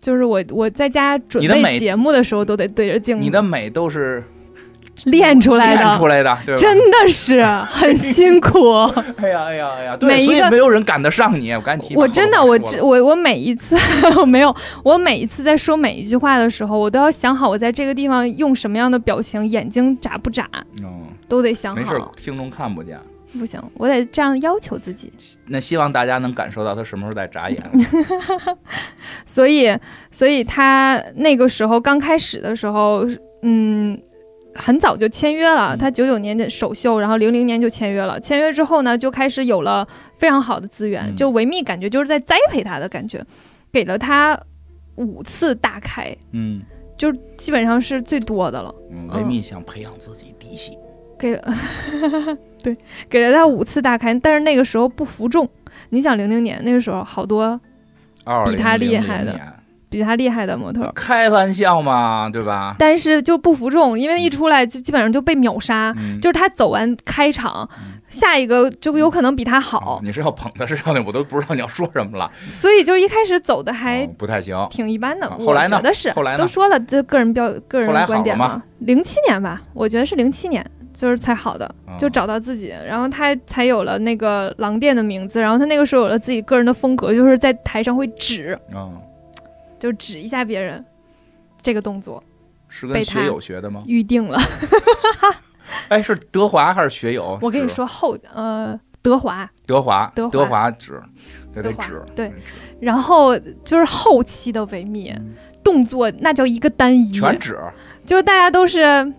[0.00, 4.22] 就是我我在家准备节目的时候都得对着镜子，你的美都是
[5.06, 6.56] 练出来的，练出来的，对？
[6.56, 8.70] 真的是 很辛苦。
[9.16, 11.50] 哎呀哎呀哎呀，对，每一个没有人赶得上你。
[11.52, 13.76] 我赶紧提，我真的，我我我每一次
[14.18, 22.98] 我 没有，我每一次在说每一句话的时候，我都要想好我在这个地方用什么样的表情，眼睛眨不眨嗯，都得想没事。，听众看不见。
[23.36, 25.12] 不行，我得这样要求自己。
[25.46, 27.60] 那希望大家能感受到他什么时候在眨眼。
[29.26, 29.76] 所以，
[30.12, 33.04] 所以他那个时候刚开始的时候，
[33.42, 34.00] 嗯，
[34.54, 35.74] 很早就签约了。
[35.74, 38.20] 嗯他九九年的首秀，然后零零年就签约了。
[38.20, 39.84] 签约之后呢，就开始有了
[40.16, 43.20] 非常好的资源，嗯就维密感觉就是在栽培他的感觉，
[43.72, 44.40] 给了他
[44.94, 46.62] 五次大开，嗯
[46.96, 48.72] 就基本上是最多的了。
[48.92, 50.78] 嗯，维密想培养自己嫡系。
[51.18, 51.40] 给，
[52.62, 52.76] 对，
[53.08, 55.48] 给了他五次大开，但是那个时候不服众。
[55.90, 57.60] 你想零零年那个时候，好多
[58.46, 59.38] 比他厉害的
[59.90, 62.74] 比他厉害的模特，开玩笑嘛，对吧？
[62.78, 65.94] 但是就不服众，因为一出来就基本上就被秒杀。
[65.96, 74.56] 嗯，就是他走完开场，嗯下一个就有可能比他哦好，你是要捧他，是要那我都不知道你要说什么了，所以就一开始走的还哦不太行。
[74.70, 75.26] 挺一般的。
[75.26, 78.62] 啊后来呢我觉得是，后来呢都说了，这个人标个人观点嘛。
[78.80, 88.96] 零七年吧，我觉得是零七年，就是才好的，哦就找到自己，然后他才有了那个狼店的名字，然后他那个时候有了自己个人的风格，就是在台上会指，嗯，
[89.78, 90.82] 就指一下别人，
[91.60, 92.22] 这个动作
[92.68, 93.82] 是跟他学友学的吗？
[93.86, 94.40] 预定了。
[95.88, 97.38] 哎，是德华还是学友？
[97.42, 100.30] 我跟你说后呃德华，德华，德华。
[100.30, 101.02] 德华指，
[101.52, 102.32] 得得德华指，对。
[102.80, 105.12] 然后就是后期的维密
[105.62, 107.58] 动作，那叫一个单一，嗯全指，
[108.06, 109.12] 就大家都是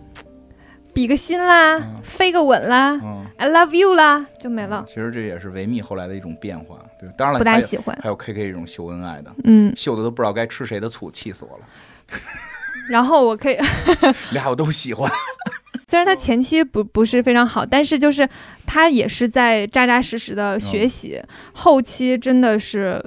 [0.96, 7.94] 比个心啦，嗯飞个吻啦、嗯，i love you 啦，就没了，其实这也是维密后来的一种变化，对，当然了，不大喜欢。
[8.02, 11.64] 还有 KK 这种秀恩爱的，嗯，秀的都不知道该吃谁的醋，气死我了。
[12.88, 13.58] 然后我可以，
[14.32, 15.10] 俩我都喜欢，
[15.86, 18.26] 虽然他前期不不是非常好，但是就是
[18.64, 21.20] 他也是在扎扎实实的学习，
[21.52, 23.04] 后期真的是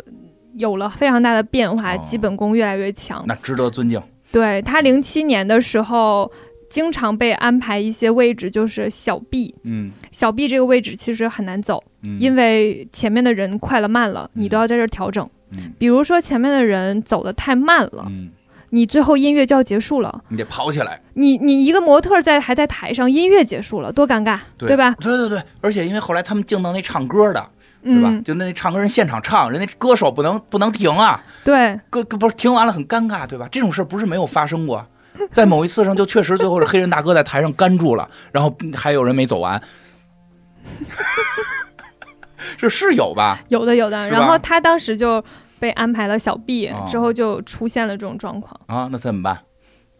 [0.53, 3.23] 有了非常大的变化，哦基本功越来越强。
[3.25, 3.99] 那值得尊敬。
[4.31, 6.31] 对他零七年的时候，
[6.69, 9.91] 经常被安排一些位置，就是小 B，嗯。
[10.11, 14.43] 小 B 这个位置其实很难走，嗯，因为前面的人快了慢了，嗯。
[14.43, 15.27] 你都要在这儿调整。
[15.51, 15.73] 嗯。
[15.77, 18.29] 比如说前面的人走的太慢了，嗯，
[18.69, 24.95] 你最后音乐就要结束了，你得跑起来，你你一个模特在还在台上，音乐结束了，多尴尬，对吧？
[24.99, 27.49] 对对对，而且因为后来他们敬到那唱歌的，
[27.83, 28.09] 对吧？
[28.11, 33.47] 嗯，就那唱歌人现场唱，人家歌手不能不能停啊，对，歌歌不是停完了很尴尬，对吧？
[33.51, 34.85] 这种事儿不是没有发生过，
[35.31, 39.61] 在某一次上就确实最后是黑人大哥在台上干住了，然后还有人没走完，
[42.57, 43.39] 这是有吧？
[43.49, 44.09] 有的有的。
[44.09, 45.23] 然后他当时就
[45.59, 49.39] 被安排了小 B，、哦之后就出现了这种状况，啊，那怎么办？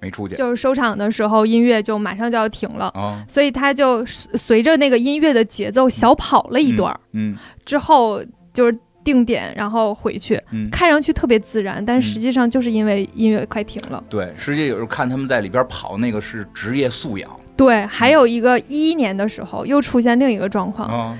[0.01, 2.87] 没出去就是收场的时候音乐就马上就要停了。
[2.95, 14.03] 啊，所以他就随随着那个音乐的节奏小跑了一段儿，嗯之后就是定点，然后回去，嗯，看上去特别自然，但是实际上就是因为音乐快停了。
[14.09, 21.17] 对，实际有时候看他们在里边跑，那个是职业素养对，还有一个一一年的时候又出现另一个状况，啊，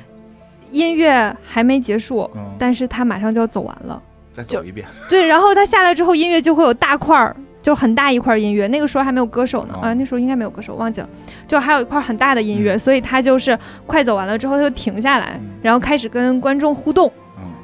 [0.72, 4.02] 音乐还没结束，嗯，但是他马上就要走完了。
[4.32, 8.68] 再走一遍， 对，然后他下来之后，音乐就会有大块儿，就很大一块音乐。
[8.68, 11.10] 那个时候还没有歌手呢，哦啊，那时候应该没有歌手，忘记了。
[11.48, 17.12] 就还有一块很大的音乐，嗯所以他就是快走完了之后他就停下来，嗯然后开始跟观众互动。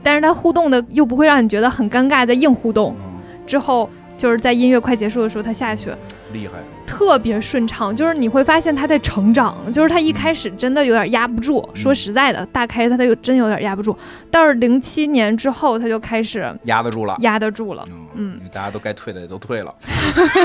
[0.05, 2.95] 嗯但是他互动的又不会让你觉得很尴尬的硬互动。
[2.99, 5.89] 嗯，之后就是在音乐快结束的时候，他下去
[6.31, 6.53] 厉害，
[6.85, 9.57] 特别顺畅，就是你会发现他在成长。
[9.73, 13.97] 就是他一开始真的有点压不住，说实在的，大开他就真有点压不住。
[14.29, 17.15] 到是零七年之后，他就开始压得住了。
[17.21, 17.83] 压得住了。
[17.89, 19.73] 嗯嗯大家都该退的也都退了。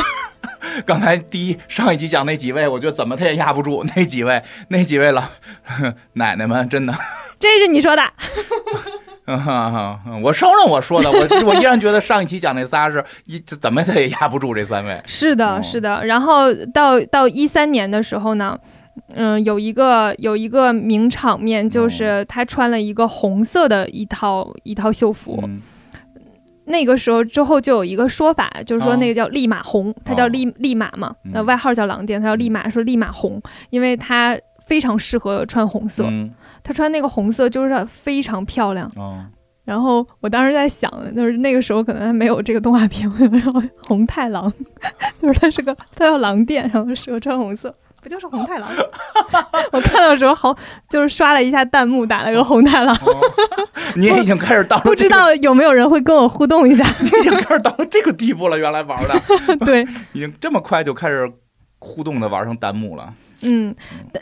[0.86, 5.22] 刚才第一上一集讲那几位，我觉得怎么他也压不住那几位，那几位老
[6.14, 6.94] 奶奶们，真的，
[7.38, 8.02] 这是你说的，
[10.22, 15.00] 我承认我说的，我 我依然觉得上一期讲那仨是一怎么他也压不住这三位。
[15.06, 16.04] 是的，哦是的。
[16.06, 18.58] 然后到到一三年的时候呢，
[19.14, 25.40] 嗯，有一个有一个名场面，就是他穿了一个红色的一套一套秀服。
[25.44, 25.60] 嗯。
[26.66, 28.96] 那个时候之后就有一个说法，就是说哦。
[28.96, 30.28] 那个叫利马红，他叫哦。
[30.28, 31.32] 利利马嘛，嗯。
[31.34, 36.30] 呃，外号叫狼店，他叫利马，说利马红，因为他非常适合穿红色，嗯
[36.62, 38.90] 他穿那个红色就是非常漂亮。
[38.96, 39.24] 哦
[39.62, 44.52] 然后我当时在想，就是那个时候可能还没有这个动画片，然 后红太狼，
[45.22, 47.72] 就是他是个他叫狼店，然后适合穿红色。
[48.02, 48.68] 不就是红太狼？
[49.70, 50.56] 我看到的时候好，
[50.88, 52.96] 就是刷了一下弹幕，打了个红太狼。
[52.96, 53.14] 哦
[53.94, 56.84] 你也已经开始到了、不知道有没有人会跟我互动一下？
[57.00, 61.30] 你已经开始到了这个地步了，原来玩的对，已经这么快就开始
[61.80, 63.12] 互动的玩上弹幕了。
[63.42, 63.74] 嗯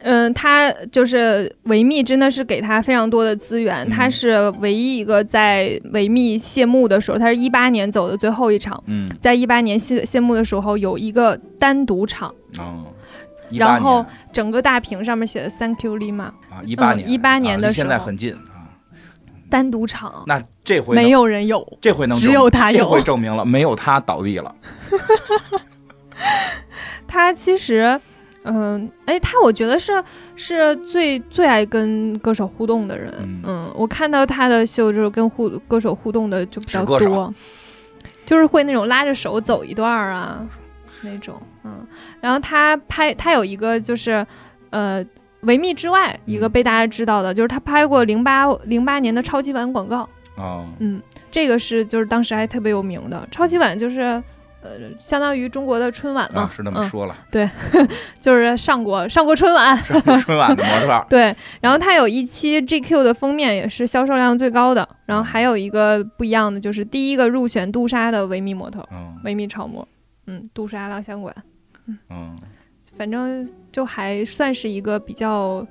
[0.03, 3.91] 嗯，他就是维密真的是给他非常多的资源，嗯。
[3.91, 9.11] 他是唯一一个在维密谢幕的时候，他是一八年走的最后一场，嗯。
[9.21, 12.87] 在一八年谢谢幕的时候有一个单独场，哦，
[13.51, 18.07] 然后18年整个大屏上面写的 “Thank you Lima”，啊，一八年，18年啊离现在的时候。
[18.07, 18.71] 很近啊。
[19.51, 20.23] 单独场。
[20.29, 22.79] 那这回没有人有，这回能只有他有。
[22.79, 24.55] 这回证明了没有他倒闭了。
[27.09, 28.01] 他其实。
[28.45, 30.03] 嗯，哎，他我觉得是
[30.35, 33.13] 是最最爱跟歌手互动的人。
[33.23, 37.35] 嗯嗯，我看到他的秀就是跟互歌手互动的就比较多，
[38.25, 40.47] 就是会那种拉着手走一段儿啊
[41.03, 41.39] 那种。
[41.65, 41.85] 嗯，
[42.23, 44.25] 然后他拍他有一个就是
[44.71, 45.05] 呃
[45.41, 50.09] 维密之外一个嗯被大家知道的，就是他拍过零八零八年的超级碗广告。
[50.37, 53.29] 哦，嗯，这个是就是当时还特别有名的。
[53.31, 54.23] 超级碗就是
[54.63, 56.89] 呃相当于中国的春晚嘛，啊，是那么嗯。
[56.89, 57.17] 说了，
[58.21, 59.77] 就是上过上过春晚。
[59.85, 61.07] 是春晚的模特。
[61.09, 69.17] 对，然后它有一期 GQ 的封面也是销售量最高的，然后还有一个不一样的就是第一个入选杜莎的维密模特，嗯。
[69.25, 69.87] 维密超模，
[70.27, 71.35] 嗯，杜莎蜡像馆，
[72.11, 72.37] 嗯，
[72.97, 75.67] 反正就还算是一个比较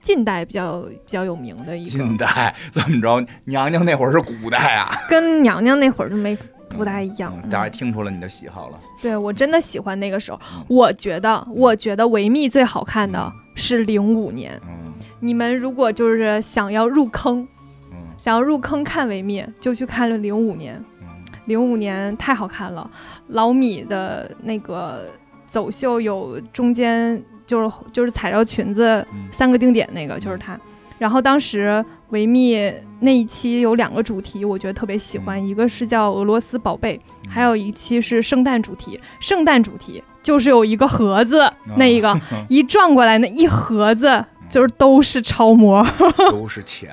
[0.00, 1.90] 近代比较比较有名的一个。
[1.90, 2.54] 近，代？
[2.70, 3.24] 怎么着？
[3.44, 4.90] 娘娘那会儿是古代啊。
[5.08, 6.36] 跟娘娘那会儿就没
[6.76, 7.32] 不大一样。
[7.42, 8.80] 嗯大家听出了你的喜好了。
[9.00, 14.60] 对我真的喜欢那个时候嗯，我觉得我觉得维密最好看的是零五年。
[14.64, 17.46] 嗯你们如果就是想要入坑，
[17.92, 20.76] 嗯想要入坑看维密，就去看了零五年。
[21.00, 21.06] 嗯
[21.46, 22.90] 零五年太好看了，
[23.28, 25.06] 老米的那个
[25.46, 30.58] 走秀有中间就是就是踩着裙子嗯三个定点那个就是他。
[30.98, 32.56] 然后当时维密
[33.00, 38.98] 那一期有两个主题，我觉得特别喜欢，嗯一个是叫俄罗斯宝贝，还有一期是圣诞主题。
[39.20, 42.18] 圣诞主题就是有一个盒子，哦那一个
[42.48, 45.84] 一转过来那一盒子就是都是超模，
[46.30, 46.90] 都是钱。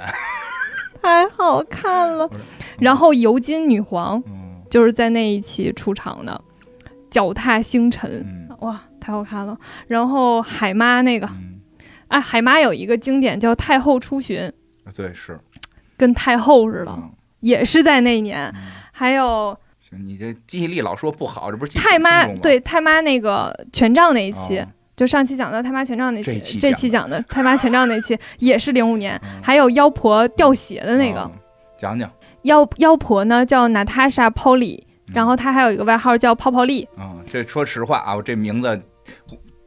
[1.01, 2.29] 太好看了。
[2.79, 6.41] 然后尤金女皇嗯就是在那一期出场的，
[7.09, 9.57] 脚踏星辰，嗯哇，太好看了。
[9.87, 11.52] 然后海妈那个，嗯，
[12.13, 14.51] 哎，海妈有一个经典叫太后出巡，
[14.93, 15.39] 对是
[15.97, 18.45] 跟太后似的，嗯也是在那一年。
[18.55, 18.61] 嗯
[18.91, 29.19] 还有行，你这记忆力老说不好，这不是太妈对太妈那个权杖那一期，哦就上期讲的太妈权杖那期，这期讲的太妈权杖那期 也是零五年。
[29.23, 31.31] 嗯还有妖婆掉血的那个、哦
[31.75, 32.09] 讲讲，
[32.43, 36.87] 妖妖婆呢，叫 Natasha Polly，嗯然后她还有一个外号叫泡泡丽。
[36.97, 38.79] 嗯、这说实话啊，我这名字，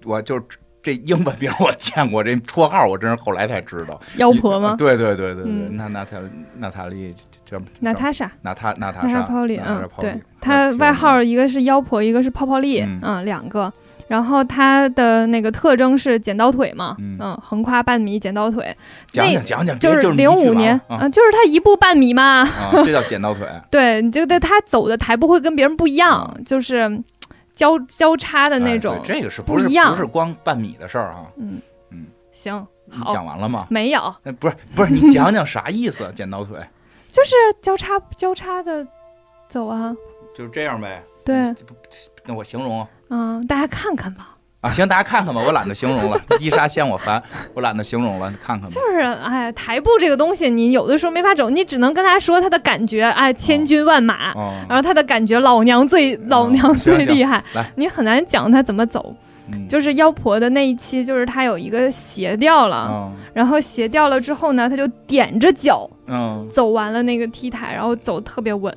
[0.04, 0.40] 我就
[0.86, 4.00] 这英文名我见过，这绰号我真是后来才知道。
[4.18, 4.76] 妖婆吗？
[4.78, 6.16] 对对对对对，嗯娜娜塔
[6.58, 7.12] 娜塔莉
[7.44, 13.72] 叫娜塔莎，娜塔娜塔娜莎塔泡利，嗯，对她外号一个是妖婆，一个是泡泡丽，嗯嗯，两个。
[14.06, 18.72] 然后她的那个特征是剪刀腿嘛，嗯嗯，横跨半米剪刀腿，
[19.08, 22.42] 讲那讲讲讲，就是零五年，啊嗯，就是她一步半米嘛。
[22.42, 23.44] 啊，这叫剪刀腿。
[23.72, 27.02] 对，你觉得她走的台步会跟别人不一样，就是嗯
[27.56, 28.96] 交交叉的那哎种。
[29.02, 31.26] 对这个是不是不一样不是光半米的事儿啊？
[31.38, 33.66] 嗯嗯，行，你，讲完了吗？
[33.70, 36.08] 没有，那不是不是，你讲讲啥意思？
[36.14, 36.56] 剪刀腿
[37.10, 38.86] 就是交叉交叉的
[39.48, 39.92] 走啊。
[40.34, 41.02] 就是这样呗。
[41.24, 41.52] 对，
[42.24, 44.35] 那我形容嗯，大家看看吧。
[44.66, 46.20] 啊，行，大家看看吧，我懒得形容了。
[46.40, 47.22] 伊莎嫌我烦，
[47.54, 48.74] 我懒得形容了，你看看吧。
[48.74, 59.14] 就是，哎，台步这个东西，你有的时候没法走，你只能跟他说他的感觉，哎，千军万马，哦，然后他的感觉，老娘最老娘最厉害，来你很难讲他怎么走。
[59.48, 68.74] 嗯就是妖婆的那一期，就是他有一个鞋掉了，嗯然后鞋掉了之后呢，他就踮着脚嗯，走完了那个 T 台，然后走特别稳。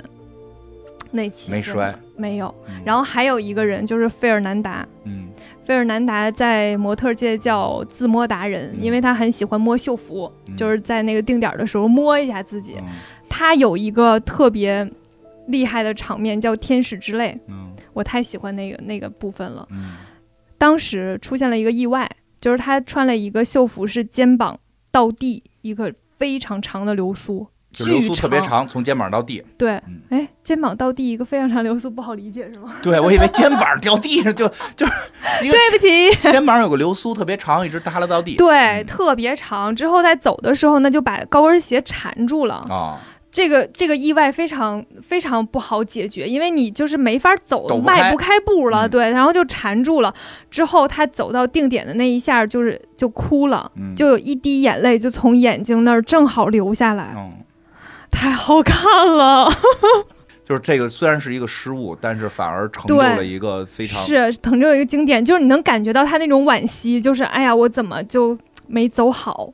[1.09, 2.53] 那期没摔，没有。
[2.67, 5.28] 嗯然后还有一个人就是费尔南达，嗯
[5.69, 12.73] 费尔南达在模特界叫自摸达人，嗯因为他很喜欢摸秀服，嗯就是在那个定点的时候摸一下自己。
[12.79, 12.85] 嗯
[13.29, 14.91] 他有一个特别
[15.45, 19.67] 厉害的场面叫天使之泪，嗯我太喜欢那个那个部分了。
[19.69, 19.91] 嗯
[20.57, 22.09] 当时出现了一个意外，
[22.41, 24.59] 就是他穿了一个秀服，是肩膀
[24.89, 29.43] 到地一个非常长的流苏，就流巨苏特别长，从肩膀到地。
[29.57, 32.73] 对嗯，哎，肩膀到地一个非常长流苏，不好理解是吗？
[32.81, 34.91] 对，我以为肩膀掉地上就就是
[35.41, 38.35] 对不起，肩膀有个流苏特别长，一直耷拉到地。
[38.35, 39.75] 对，特别长。
[39.75, 42.55] 之后在走的时候呢，就把高跟鞋缠住了。
[42.69, 42.99] 啊，
[43.31, 50.11] 这个这个意外非常非常不好解决，因为你就是没法走，不迈不开步了，嗯对，然后就缠住了。
[50.49, 57.31] 之后他走到定点的那一下，就是就哭了，嗯，就有一滴眼泪就从眼睛那儿正好流下来，嗯，
[58.11, 59.49] 太好看了。
[60.43, 68.37] 就是这个虽然是一个失误，但是反而成就了一个非常是成就有一个经典，就是你能感觉到他那种惋惜，就是哎呀，我怎么就
[68.67, 69.53] 没走好。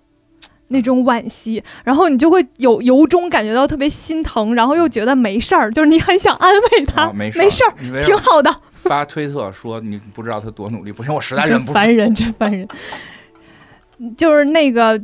[0.70, 8.54] 那种惋惜，然后你就会有由衷感觉到特别心疼，然后又觉得没事儿，就是你很想安慰他，啊，没没事儿，挺好的。
[8.72, 12.68] 发推特说你不知道他多努力，不行，我实在忍不 烦人，真烦人。
[14.18, 15.00] 就是那个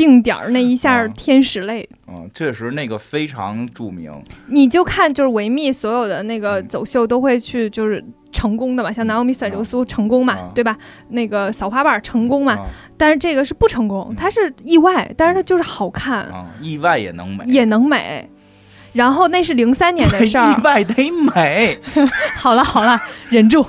[0.00, 4.10] 定点儿那一下天使泪，嗯，确实那个非常著名。
[4.46, 6.68] 你就看就是维密所有的那个嗯。
[6.68, 10.50] 走秀都会去就是成功的嘛，像嗯 Naomi 甩流苏成功嘛，啊。
[10.54, 10.74] 对吧？
[11.10, 18.26] 那个扫花瓣成功嘛，啊但是这个是不成功嗯，它是意外，但是它就是好看，啊，意外也能美，也能美。
[18.92, 21.78] 然后那是零三年的事儿 意，外得美。
[22.36, 23.64] 好了好了，忍住。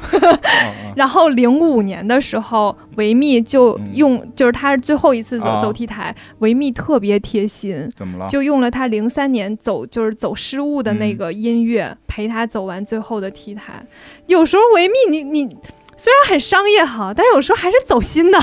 [0.95, 8.28] 然后零五年的时候，维密就嗯用，就是他最后一次走、啊走 T 台，维密特别贴心，怎么了？
[8.28, 13.86] 就用了他零三年走就是走失误的嗯那个音乐、陪他走完最后的 T 台。
[14.28, 15.57] 有时候维密你你
[15.95, 18.39] 虽然很商业哈，但是有时候还是走心的。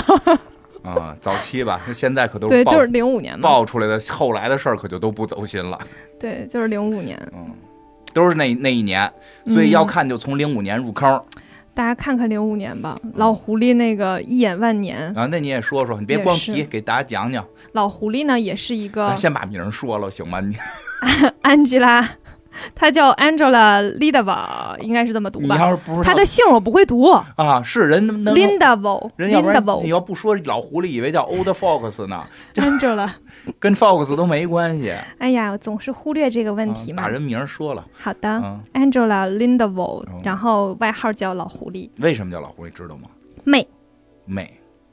[0.89, 3.49] 啊，早期吧，那现在可都对，就是零五年嘛。
[3.49, 5.79] 爆出来的，后来的事儿可就都不走心了。
[6.19, 7.21] 对，就是零五年。
[7.33, 7.51] 嗯，
[8.15, 9.11] 都是那那一年，
[9.45, 11.21] 所以要嗯看就从零五年入坑。
[11.75, 17.45] 大家看看零五年吧，老狐狸那个一眼万年，啊，那你也说说，你别光提，给大家讲讲。
[17.73, 20.41] 老狐狸呢也是一个咱先把名儿说了，行吗？
[20.41, 20.57] 你
[21.43, 22.05] Angela，
[22.75, 25.57] 她叫 Angela Lidava，应该是这么读你吧？
[25.59, 27.03] 要是不知道她的姓我不会读
[27.37, 33.11] 啊，是人能能，Lindavo，人要不然你要不说老狐狸，以为叫 Old Fox 呢，Angela，
[33.59, 34.93] 跟 Fox 都没关系。
[35.19, 37.03] 哎呀，我总是忽略这个问题嘛。
[37.03, 43.09] 啊把人名儿说了，好的嗯，，Angela Lindavo，哦然后外号叫老狐狸为什么叫老狐狸知道吗？
[43.45, 43.67] 媚，
[44.27, 44.43] 媚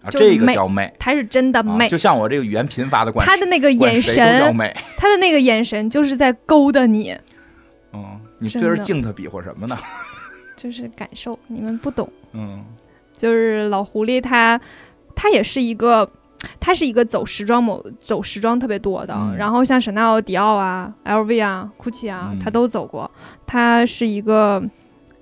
[0.01, 0.93] 啊，这个叫媚。
[0.99, 4.73] 她是真的啊媚，就像我这个语言贫乏的关系，她的那个眼神，媚。
[4.97, 7.17] 她的那个眼神就是在勾搭你，
[7.95, 9.77] 嗯，你对着镜子比划什么呢？
[10.57, 12.07] 就是感受，你们不懂。
[12.33, 12.63] 嗯
[13.17, 14.59] 就是老狐狸他，
[15.15, 16.09] 他也是一个，
[16.59, 23.09] 他是一个走时装某走时装特别多的，嗯然后像 Chanel、迪奥啊、LV 啊、GUCCI 啊，嗯他都走过。
[23.47, 24.61] 他是一个，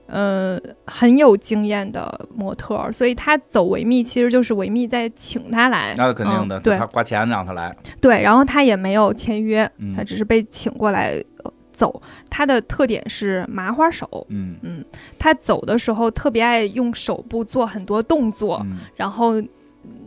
[0.08, 7.76] 呃，很有经验的模特，所以他走维密其实就是维密在请他来，那肯定的，嗯对他花钱让他来。
[8.02, 14.26] 对，然后他也没有签约，嗯他只是被请过来呃走，他的特点是麻花手。
[14.30, 14.86] 嗯嗯
[15.20, 19.42] 他走的时候特别爱用手部做很多动作，嗯，然后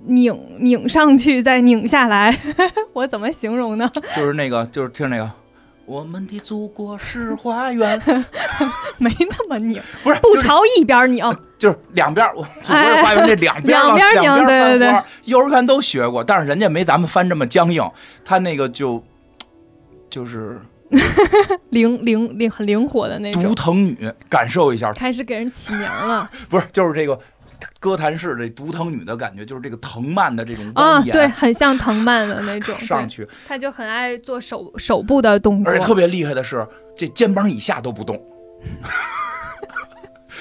[0.06, 2.34] 拧拧上去再拧下来。
[2.94, 3.90] 我怎么形容呢？
[4.16, 5.30] 就是那个，就是听那个。
[5.84, 8.02] 我们的祖国是花园，
[8.98, 11.22] 没那么拧，不是不朝一边拧。
[11.56, 17.88] 就是两边，我祖国是花园这两边两边拧两边对对，幼儿园都学过，但是人家没咱们翻这么僵硬，
[18.24, 19.00] 他那个就
[20.10, 20.60] 就是
[21.70, 27.18] 灵灵灵很灵活的那种独种，藤女，感受一下，开始给人起名了 不是就是这个
[27.80, 31.12] 歌坛式这独藤女的感觉，就是这个藤蔓的这种啊，蜿蜒。
[31.12, 32.78] 对，很像藤蔓的那种。
[32.78, 36.66] 上去，他就很爱做手手部的动作而且，特别厉害的是，
[36.96, 38.16] 这肩膀以下都不动。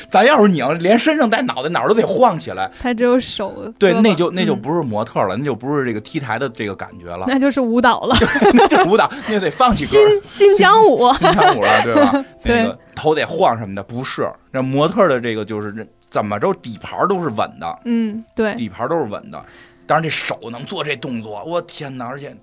[0.10, 2.70] 咱要是拧，连身上带脑袋哪儿都得晃起来。
[2.80, 3.74] 他只有手。
[3.78, 8.16] 对，那就那就嗯不是模特了，那就不是这个 T 台的这个感觉了，那就是舞蹈了，
[8.54, 10.24] 那就是舞蹈，那就得放起歌新。
[10.24, 11.12] 新疆舞。
[11.14, 12.26] 新疆舞了，对吧？
[12.42, 14.30] 对那个头得晃什么的，不是。
[14.52, 18.56] 那模特的这个就是人怎么着底盘都是稳的，嗯，对。
[18.56, 19.42] 底盘都是稳的。
[19.88, 22.08] 当然这手能做这动作，我天哪！
[22.08, 22.36] 而且，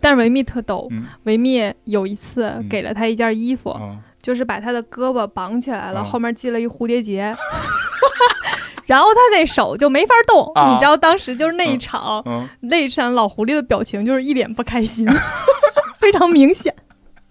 [0.00, 7.34] 但是维密特逗，嗯维密有一次嗯给了他一件衣服，嗯，就是把他的胳膊绑起来了，嗯后面系了一蝴蝶结。
[8.86, 15.06] 然后他那手就没法动，啊你知道当时就是那一场，嗯，那一场老狐狸的表情就是一脸不开心，
[16.00, 16.74] 非常明显。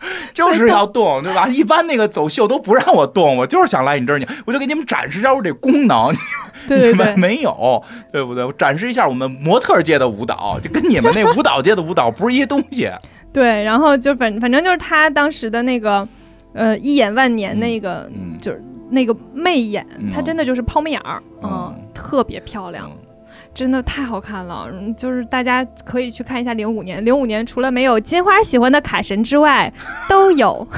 [0.34, 1.48] 就是要动，对吧？
[1.48, 6.12] 一般那个走秀都不让我动，我就是想来你这儿你，我就给你们展示一下我这功能，
[6.68, 8.44] 对对你们对，没有，对不对？
[8.44, 12.90] 我展示一下我们模特界的舞蹈，就跟你们那舞蹈界的舞蹈不是一东西。
[13.32, 16.08] 对，然后就反反正就是他当时的那个，
[16.54, 22.90] 呃，一眼万年那个，嗯就是那个媚眼，嗯他真的就是抛媚眼儿，嗯特别漂亮。
[22.90, 22.98] 嗯
[23.54, 27.04] 真的太好看了，嗯就是大家可以去看一下零五年。
[27.04, 29.74] 零五年除了没有金花喜欢的卡神之外，
[30.08, 30.66] 都有。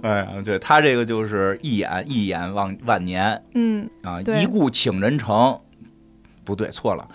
[0.00, 5.60] 哎呀，对他这个就是一眼一眼望万年嗯，啊，一顾倾人城，
[6.42, 7.06] 不对，错了。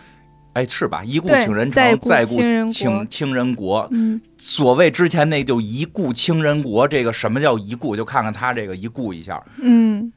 [0.54, 1.04] 哎，是吧？
[1.04, 3.88] 一顾对倾人城，再顾再顾倾人国倾倾人国。
[3.92, 7.96] 嗯，所谓之前那就一顾倾人国，这个什么叫一顾？
[7.96, 9.42] 就看看他这个一顾一下。
[9.58, 10.12] 嗯，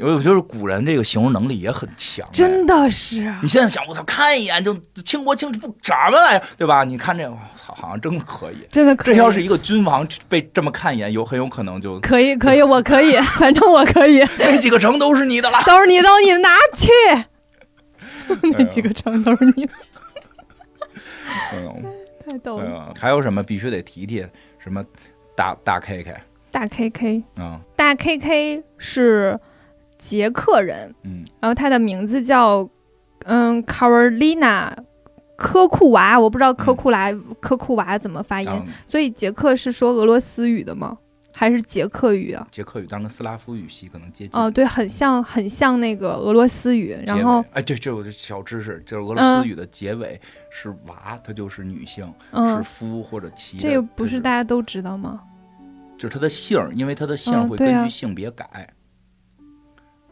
[0.00, 6.82] 我觉得古人这个形容能力也很强、哎真的是啊你现在想，我操，看一眼就倾国倾不什么玩意儿，对吧？
[6.82, 8.56] 你看这个，我操，好像真的可以。
[8.70, 9.14] 真的可以。
[9.14, 15.60] 这要是一个君王被这么看一眼，有很有可能就可以可以，我可以， 反正我可以，那几个城都是你的了。
[15.66, 16.88] 都是你的，都是你，拿去。
[18.52, 19.72] 那哎几个城都是你的，
[21.54, 21.82] 嗯，
[22.24, 22.86] 太逗了。
[22.88, 24.24] 嗯，还有什么必须得提提？
[24.58, 24.84] 什么
[25.36, 26.14] 大大 K K
[26.50, 27.60] 大 KK，啊？
[27.74, 29.38] 大 KK 是
[29.98, 32.68] 捷克人，嗯然后他的名字叫
[33.24, 34.70] 嗯 Carolina
[35.36, 37.10] 科库娃，我不知道科库拉、
[37.40, 40.98] 科库娃怎么发音，嗯，所以捷克是说俄罗斯语的吗？
[41.34, 42.46] 还是捷克语啊？
[42.50, 44.40] 捷克语，当然跟斯拉夫语系可能接近。
[44.40, 46.96] 哦，对，很像，很像那个俄罗斯语。
[47.06, 50.20] 然后，哎，对，这有个小知识，就是俄罗斯语的结尾
[50.50, 53.56] 是娃，它就是女性，是嗯，夫或者妻。
[53.58, 55.20] 这个不是大家都知道吗？
[55.98, 58.68] 就是他的姓，因为他的姓会根据性别改。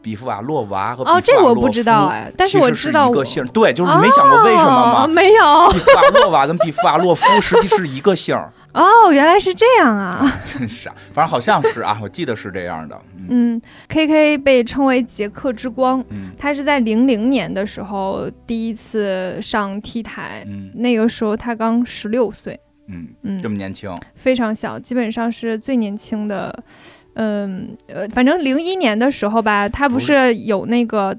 [0.01, 5.07] 比夫瓦洛娃和哦，比夫瓦洛这我不知道哎，但是我知道一个姓，对，就是你没想过为什么哦吗？
[5.07, 10.25] 没有比夫瓦洛娃跟比夫瓦洛夫实际是一个姓儿，哦，原来是这样啊。
[10.45, 12.99] 真傻，反正好像是啊，我记得是这样的。
[13.17, 23.07] 嗯嗯，KK 被称为捷克之光，嗯他是在零零年的时候第一次上 T 台，嗯那个时候他刚十六岁，嗯，
[23.41, 26.63] 这嗯，么年轻，非常小，基本上是最年轻的。
[27.15, 31.13] 嗯呃，反正零一年的时候吧，他不不是有那个啊，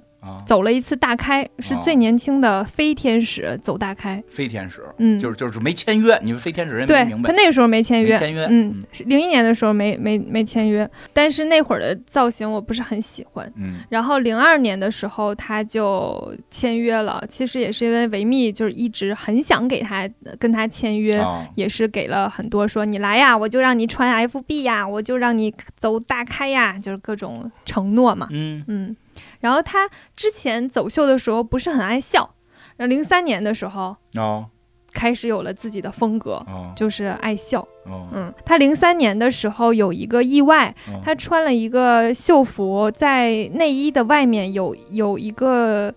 [0.47, 4.23] 走了一次大开，是哦最年轻的飞天使走大开。
[4.29, 13.53] 飞天使，嗯，就是就是没签约，你们飞天使人对没明白他，那个时候没签约，签约，嗯，零一年的时候没没没签约，但是那会儿的造型我不是很喜欢。
[13.57, 20.09] 嗯然后零二年的时候他就签约了，其实也是因为维密就是一直很想给他
[20.39, 21.19] 跟他签约。
[21.19, 28.27] 啊，也是给了很多说你来呀，我就让你穿 FB 呀，我就让你走大开呀，就是各种承诺嘛。
[28.31, 28.97] 嗯嗯，
[29.43, 29.87] 然后他
[30.17, 32.35] 之前走秀的时候不是很爱笑，
[32.77, 34.47] 然后零三年的时候哦
[34.93, 37.61] 开始有了自己的风格，哦就是爱笑。
[37.85, 45.93] 哦，嗯，他零三年的时候有一个意外，哦他穿了一个秀服，在内衣的外面有有一个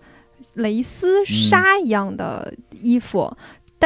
[0.54, 3.34] 蕾丝纱一样的衣服。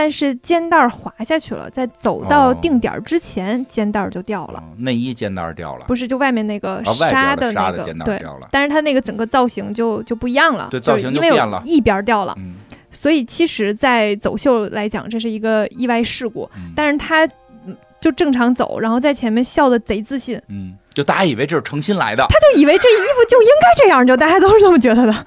[0.01, 2.55] 但是肩带滑下去了，在走到哦。
[2.63, 12.55] 定点儿之前，肩带就掉了，哦内衣肩带掉了，不是就外面那个纱的那个、对，掉了，但是它那个整个造型就就不一样了，对造型就是因为一边掉了，嗯。
[12.91, 16.49] 所以其实，在走秀来讲，这是一个意外事故。
[16.57, 16.73] 嗯。
[16.75, 17.27] 但是他
[17.67, 25.27] 嗯就正常走，然后在前面笑的贼自信，嗯，就大家以为这是诚心来的，他就以为这衣服就应该这样，就大家都是这么觉得的。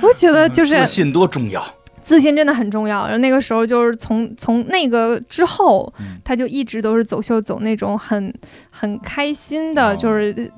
[0.00, 1.62] 我觉得就是 自信多重要。
[2.06, 3.02] 自信真的很重要。
[3.02, 6.20] 然后那个时候就是从从那个之后，嗯。
[6.24, 8.32] 他就一直都是走秀走那种很
[8.70, 9.96] 很开心的，哦。
[9.96, 10.52] 就是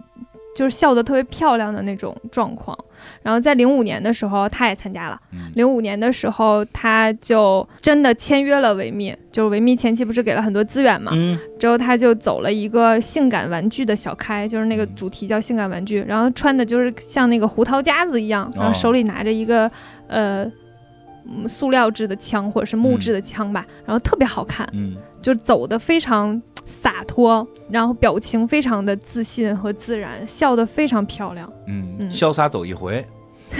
[0.54, 2.76] 就是笑得特别漂亮的那种状况。
[3.22, 5.18] 然后在零五年的时候，他也参加了。
[5.32, 5.50] 嗯。
[5.54, 11.38] 零五年的时候，他就真的签约了维密，就是维密前期不是给了很多资源嘛，嗯。
[11.58, 18.74] 之后他就走了一个性感玩具的小开，就是那个嗯主题叫性感玩具，然后穿的就是像那个胡桃夹子一样，然后哦。
[18.74, 19.70] 手里拿着一个
[20.08, 20.50] 呃
[21.28, 24.96] 嗯塑料制的枪或者是木质的枪吧，然后特别好看，嗯。
[25.20, 32.10] 就走的非常洒脱，然后表情非常的自信和自然，笑得非常漂亮，嗯，嗯。
[32.10, 33.04] 潇洒走一回。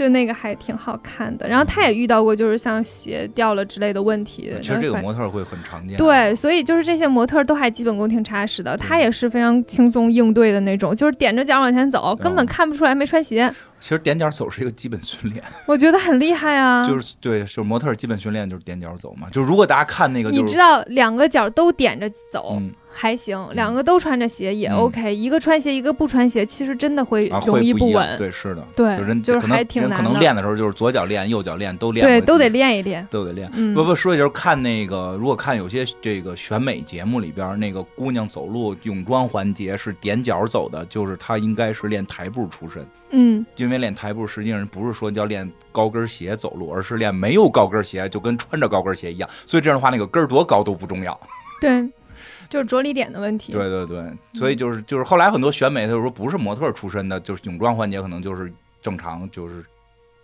[0.00, 1.46] 就那个还挺好看的。
[1.46, 5.96] 然后他也遇到过就是像鞋掉了之类的问题，其实这个模特会很常见。
[5.98, 16.86] 对，，所以就是这些模特都还基本功挺扎实的，他也是非常轻松应对的那种，就是踮着脚往前走，根本看不出来没穿鞋，其实踮脚走是一个基本训练， 我觉得很厉害啊。
[16.88, 19.28] 就是对，就是模特基本训练就是踮脚走嘛。
[19.30, 28.18] 就是如果大家看那个，就是你知道两个脚都踮着走、嗯还行，两个都穿着鞋也嗯 OK，、一个穿鞋一个不穿鞋，其实真的会啊容易会不稳。
[28.18, 33.06] 对，是的，对就人就是还挺难的能练的时候就是左脚练右脚练都练对都得练一练。
[33.10, 33.50] 都得练。
[33.54, 49.28] 嗯，不不说，就是看那个，如果看有些这个选美节目里边，那个姑娘走路泳装环节是踮脚走的，就是她应该是练台步出身，嗯，因为练台步实际上不是说要练高跟鞋走路，而是练没有高跟鞋，就跟穿着高跟鞋一样。
[49.46, 51.18] 所以这样的话，那个跟儿多高都不重要。
[51.60, 51.86] 对，
[52.50, 53.52] 就是着力点的问题。
[53.52, 59.64] 对对对，所以就是就是后来很多选美，他就说不是模特出身的，就是泳装环节可能就是正常就是。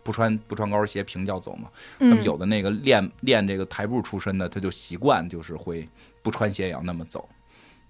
[0.07, 1.69] 不穿不穿高跟鞋平脚走嘛，
[1.99, 5.89] 他们嗯，有的那个练练这个台步出身的，他就习惯就是会
[6.23, 7.29] 不穿鞋也要那么走。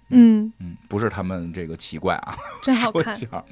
[0.09, 2.35] 嗯，嗯，不是他们这个奇怪啊，
[2.65, 3.15] 真好看，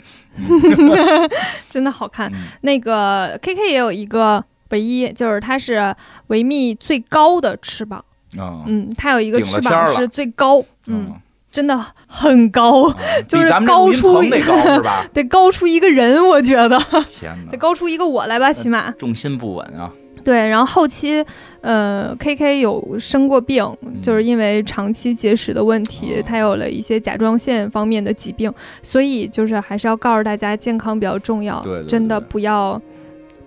[1.68, 2.32] 真的好看。
[2.32, 5.94] 嗯那个 KK 也有一个唯一，就是它是
[6.28, 8.02] 维密最高的翅膀。
[8.38, 8.62] 啊。
[8.66, 11.12] 嗯，它有一个翅膀是最高，嗯，嗯，
[11.52, 12.96] 真的很高，啊
[13.28, 15.06] 就是高出一个得高是吧？
[15.14, 16.78] 得高出一个人，我觉得。
[17.20, 18.90] 天得，高出一个我来吧，起码。
[18.92, 19.90] 重心不稳啊，
[20.24, 21.24] 对，然后后期，
[21.60, 23.64] 呃，KK 有生过病，
[24.02, 31.86] 就是因为长期节食的问题，他有了一些甲状腺方面的疾病，所以就是还是要告诉大家，健康比较重要，对对。
[31.86, 32.80] 真的不要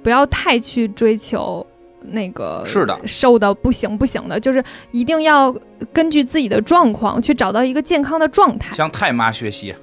[0.03, 1.65] 不要太去追求。
[2.12, 5.53] 那个是的瘦的不行不行的，就是一定要
[5.91, 8.76] 根据自己的状况去找到一个健康的状态。
[8.76, 9.74] 向太妈学习。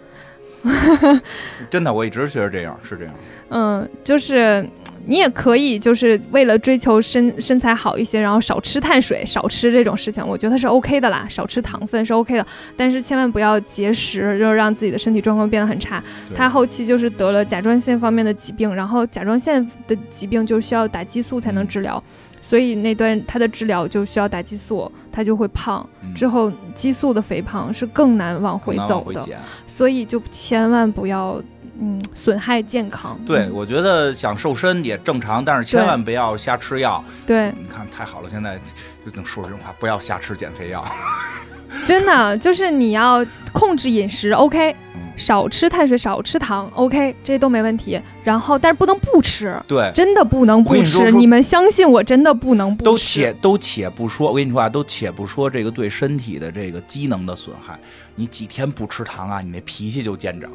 [1.68, 3.14] 真的，我一直觉得这样，是这样。
[3.50, 4.66] 嗯，就是
[5.06, 12.46] 你也可以，就是为了追求身身材好一些，然后少吃碳水，少吃这种事情，我觉得是 OK 的啦，少吃糖分是 OK 的，
[12.76, 16.02] 但是千万不要节食，就是让自己的身体状况变得很差。
[16.34, 22.02] 他后期就是得了甲状腺方面的疾病，然后甲状腺的疾病就需要打激素才能治疗，
[22.40, 25.86] 所以那段他的治疗就需要打激素，他就会胖。
[26.02, 29.26] 嗯之后激素的肥胖是更难往回走的，
[29.66, 31.42] 所以就千万不要
[31.80, 33.18] 嗯损害健康。
[33.26, 37.04] 对，嗯我觉得想瘦身也正常，但是千万不要瞎吃药。
[37.26, 38.56] 对，你看太好了，现在
[39.04, 40.84] 就能说这种话，不要瞎吃减肥药。
[41.84, 48.00] 真的就是你要控制饮食，OK，嗯，少吃碳水，少吃糖，OK，这都没问题。
[48.22, 51.10] 然后，但是不能不吃，对，真的不能不吃。
[51.10, 52.96] 你们相信我，真的不能不吃都。
[52.96, 57.76] 且都且不说，我跟你说啊，都且不说这个对身体的这个机能的损害，
[58.16, 60.50] 你几天不吃糖啊，你那脾气就见长。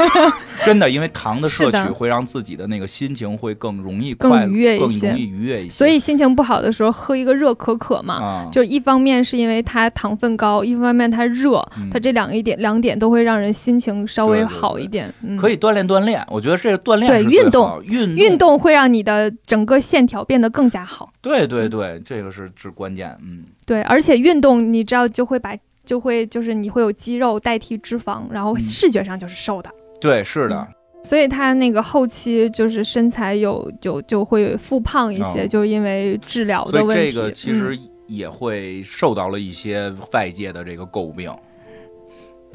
[0.64, 5.70] 真的，因为糖的摄取会让自己的那个心情会更容易更快愉悦一些更容易愉悦一些。
[5.70, 8.14] 所以心情不好的时候，喝一个热可可嘛。
[8.22, 15.12] 啊，就一方面是因为它糖分高，一方面它热，嗯它这两一点两点都会让人心情稍微对对对好一点。
[15.22, 21.10] 嗯，可以锻炼锻炼，我觉得这个锻炼是对运动好运运动会让你的整个线条变得更加好。
[21.22, 23.16] 对对对，这个是至关键。
[23.22, 25.56] 嗯，对，而且运动你知道就会把
[25.90, 29.68] 就会就是你会有肌肉代替脂肪，然后嗯视觉上就是瘦的。
[30.00, 30.68] 对，是的，
[31.02, 37.08] 所以他那个后期就是身材有有就会复胖一些，哦就因为治疗的问题。
[37.08, 41.28] 以这个其嗯实也会受到了一些外界的这个诟病。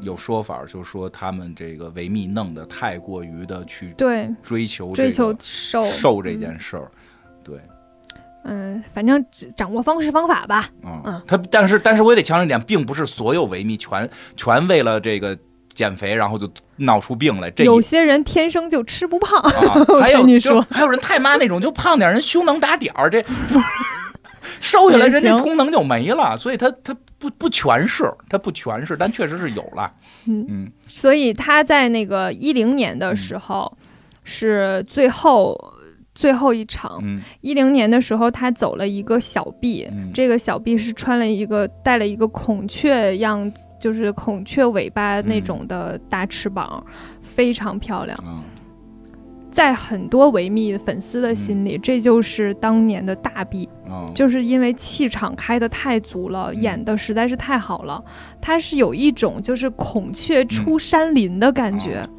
[0.00, 6.90] 有说法就说他们这个维密弄得太过于的去对追求追求瘦瘦这件事儿，
[7.44, 7.58] 对，
[8.46, 9.24] 嗯，反正
[9.56, 10.68] 掌握方式方法吧。
[10.84, 15.36] 嗯嗯，他但是但是我也得强调一点，并不是所有维密全全为了这个
[15.74, 17.50] 减肥，然后就闹出病来。
[17.50, 23.24] 这有些人天生就吃不胖，啊， 还有你说还有人太妈那种，就胖点人胸能打点儿，这
[24.60, 29.92] 瘦下来人这功能就没了，所以他他不不不全是，它不全是，但确实是有了。
[30.26, 33.70] 嗯嗯所以他在那个一零年的时候
[34.24, 35.58] 是最后
[36.16, 36.98] 最后一场。
[37.02, 46.84] 嗯一零年的时候，他走了一个小臂，嗯这个小臂是穿了一个带了一个孔雀样，就是孔雀尾巴那种的大翅膀，
[47.22, 48.18] 非常漂亮。
[48.26, 48.42] 嗯
[49.48, 58.04] 在很多维密粉丝的心里，这就是当年的大臂，嗯，就是因为气场开的太足了，嗯演的实在是太好了。
[58.38, 62.10] 他是有一种就是孔雀出山林的感觉，哦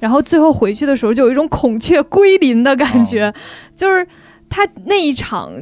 [0.00, 3.34] 然后最后回去的时候就有一种孔雀归林的感觉，哦
[3.74, 4.06] 就是
[4.48, 5.52] 他那一场。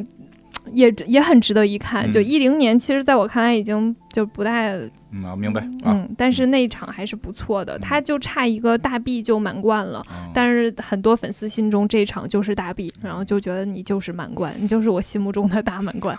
[0.73, 4.79] 也也很值得一看，嗯就一零年，其实在我看来已经就不太
[5.11, 5.91] 嗯，啊明白啊。
[5.93, 10.03] 嗯，但是那一场还是不错的，他就差一个大臂就满贯了。
[10.09, 16.17] 嗯但是很多粉丝心中这一场就是大臂，然后就觉得你就是满贯，你就是我心目中的大满贯。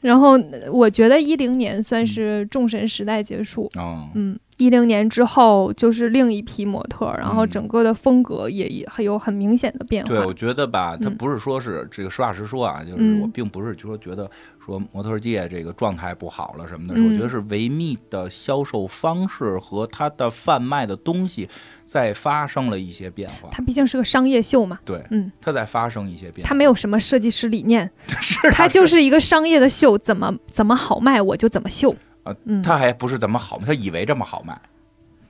[0.00, 10.34] 然后呃我觉得一零年算是众神时代结束，哦，嗯，一零年之后就是另一批模特，然后嗯整个的风格也也很有很明显的变化对，化我。
[10.34, 14.30] 觉得吧，他嗯不是说是这个，实话实说啊，就是嗯我并不是就说觉得
[14.64, 21.48] 说模特界这个状态不好了什么的，嗯我觉得是维密的销售方式和它的贩卖的东西
[21.84, 23.48] 在发生了一些变化。
[23.50, 26.48] 它毕竟是个商业秀嘛，对，嗯，它在发生一些变化。
[26.48, 27.90] 它没有什么设计师理念，
[28.20, 31.94] 是它就是一个商业的秀，怎么怎么好卖我就怎么秀。
[32.26, 34.60] 啊嗯，他还不是怎么好，他以为这么好卖。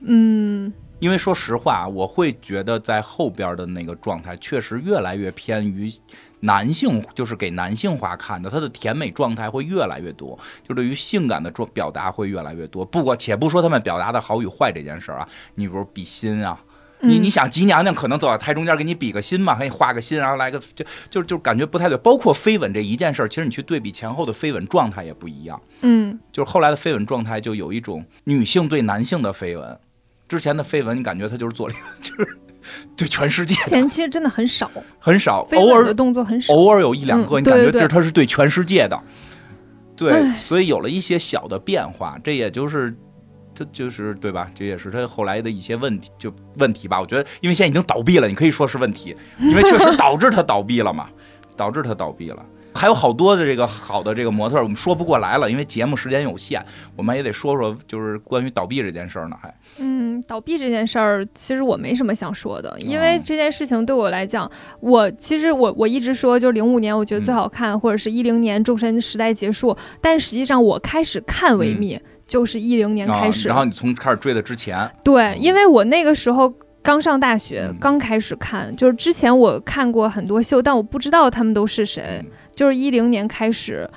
[0.01, 5.93] 嗯因为说实话，我会觉得在后边的那个状态确实越来越偏于
[6.39, 10.37] 男性，就是给男性化看的，他的甜美状态会越来越多，
[10.67, 12.83] 就对于性感的状表达会越来越多。
[12.83, 16.59] 不过，且不说他们表达的好与坏这件事儿啊，你比如比心啊，
[17.01, 21.97] 你嗯你想吉娘娘可能走到台中间给你比个心嘛，给你画个心，然后来个就就就感觉不太对。
[21.99, 25.61] 包括飞吻这一件事儿，其实你去对比前后的飞吻状态也不一样。
[25.81, 29.79] 嗯就是后来的飞吻状态就有一种女性对男性的飞吻，
[30.27, 32.37] 之前的飞吻你感觉他就是做了一个 就是
[32.95, 34.69] 对全世界的前期真的很少，
[34.99, 36.53] 很少，偶尔的动作很少。
[36.53, 38.99] 偶尔有一两个，嗯你感觉这它是对全世界的，
[39.95, 42.97] 对，所以有了一些小的变化，这也就是。
[43.57, 44.51] 这就是对吧？
[44.53, 47.01] 这也是他后来的一些问题，就问题吧。
[47.01, 51.07] 我觉得，因为现在已经倒闭了，你可以说是问题，因为确实导致他倒闭了嘛，
[51.55, 52.45] 导致他倒闭了。
[52.75, 56.63] 还有好多的这个好的这个模特，我们说不过来了，因为节目时间有限，
[56.95, 59.35] 我们也得说说，就是关于倒闭这件事儿呢。
[59.41, 64.47] 还嗯，倒闭这件事儿，其实我没什么想说的，因哦为这件事情对我来讲，
[64.79, 76.53] 我其实我我一直说，就是零五年我觉得最嗯好看，或者是一零年众神时代结束，但实际上我开始看维密、就是一零年开始，然后你从开始追的之前，对，因为我那个时候。
[76.83, 82.21] 刚上大学嗯，刚开始看，就是之前我看过很多秀，但我不知道他们都是谁。
[82.23, 83.89] 嗯就是一零年开始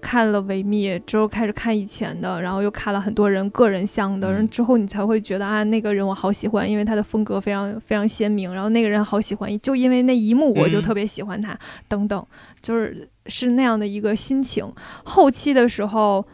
[0.00, 12.26] 看了维密之后，开始看以前的，然后又看了很多人个人像的，嗯然后之后你才会觉得啊，那个人我好喜欢，因为他的风格非常非常鲜明，然后那个人好喜欢，就因为那一幕我就嗯特别喜欢他，等等，
[12.62, 14.64] 就是是那样的一个心情。
[15.04, 16.24] 后期的时候。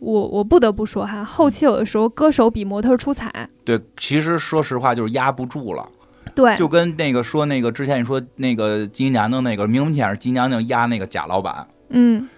[0.00, 5.86] 我我不得不说哈，后期有的时候歌手比模特出彩，对，其实说实话就是压不住了。
[6.34, 12.28] 对，就跟那个说那个之前你说那个金娘娘那个，明显是金娘娘压那个贾老板，嗯，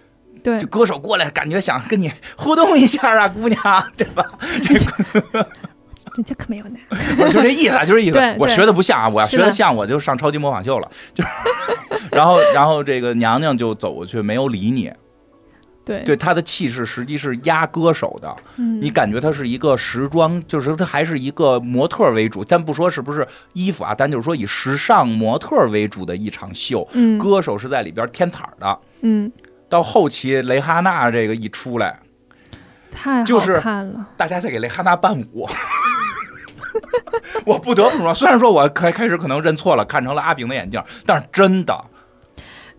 [0.43, 3.63] 对就，歌手过来，感觉想跟你互动一下啊，姑娘，
[3.97, 4.25] 对吧？
[6.15, 6.79] 人家可没有男，
[7.17, 8.37] 不是就这意思，就这意思对。
[8.39, 10.91] 我学的不像啊，我要学的像，我就上超级模仿秀了。
[11.15, 11.31] 就是，
[12.13, 14.93] 然后然后这个娘娘就走过去，没有理你。
[15.85, 27.19] 对，对他的气势实际是压歌手的，嗯，你感觉他是一个时装，就是他还是一个模特为主，但不说是不是衣服啊，但就是说以时尚模特为主的一场秀，嗯。
[27.19, 28.79] 歌手是在里边添彩的。
[29.03, 29.31] 嗯，
[29.69, 31.99] 到后期雷哈娜这个一出来，
[32.91, 35.49] 太好就是看了，大家在给雷哈娜伴舞。
[37.45, 41.85] 我不得不说，虽然说我开开始可能认错了，看成了阿炳的眼镜，但是真的，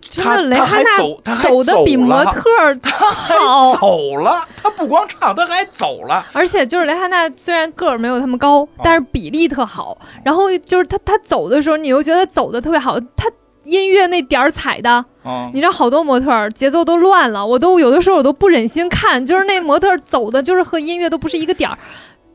[0.09, 6.25] 他真的雷他还哈娜走，他还走的比模 特儿好，走了，他不光唱，他还走了。
[6.33, 9.97] 而且就是雷哈娜虽然个儿没有他们高，但是比例特好。
[10.23, 13.31] 然后就是他他走的时候，你又觉得他走的特别好，他
[13.63, 21.77] 音乐那点儿踩的，嗯，你知道好多模特儿节奏都乱了，我都有的时候我都不忍心看，就是那模特儿走的就是和音乐都不是一个点儿。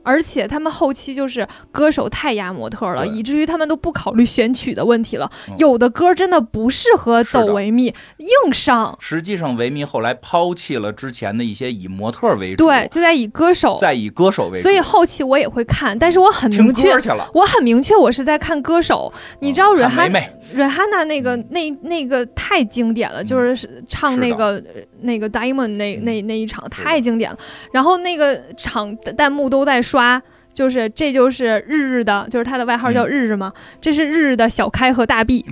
[0.02, 5.30] 而且他们后期就是歌手太压模特了，以至于他们都不考虑选曲的问题了。
[5.48, 5.54] 嗯。
[5.58, 8.96] 有的歌真的不适合走维密，硬上。
[9.00, 16.88] 实际上维密后来抛弃了之前的一些以模特为主，对，，就在以歌手，在以歌手为主，所以后期我也会看，但是我很明确。
[17.32, 19.12] 我很明确，我是在看歌手。
[19.40, 20.08] 你知道瑞哈
[20.52, 24.62] 瑞哈娜那个那那个太经典了，就是唱那个
[25.02, 26.04] 那个 Diamond 那嗯。
[26.04, 27.38] 那那一场太经典了，
[27.72, 30.22] 然后那个场弹幕都在刷。
[30.54, 35.46] 就是这就是日日的，就是他的外号叫嗯日日嘛，这是日日的小开和大 B，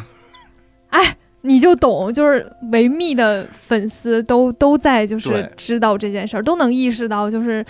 [0.88, 7.64] 哎，你就懂，就是维密的粉丝都都在就是知道这件事儿，都能意识到就是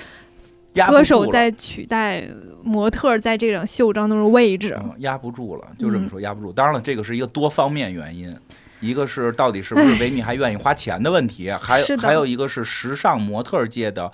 [0.88, 2.26] 歌手在取代
[2.62, 4.74] 模特在这种秀当中的位置。
[4.82, 6.50] 嗯压不住了，就这么嗯说压不住。
[6.50, 8.34] 当然了，这个是一个多方面原因。
[8.80, 14.10] 一个是到底是不是维密还愿意花钱的问题， 还是的还有一个是时尚模特界的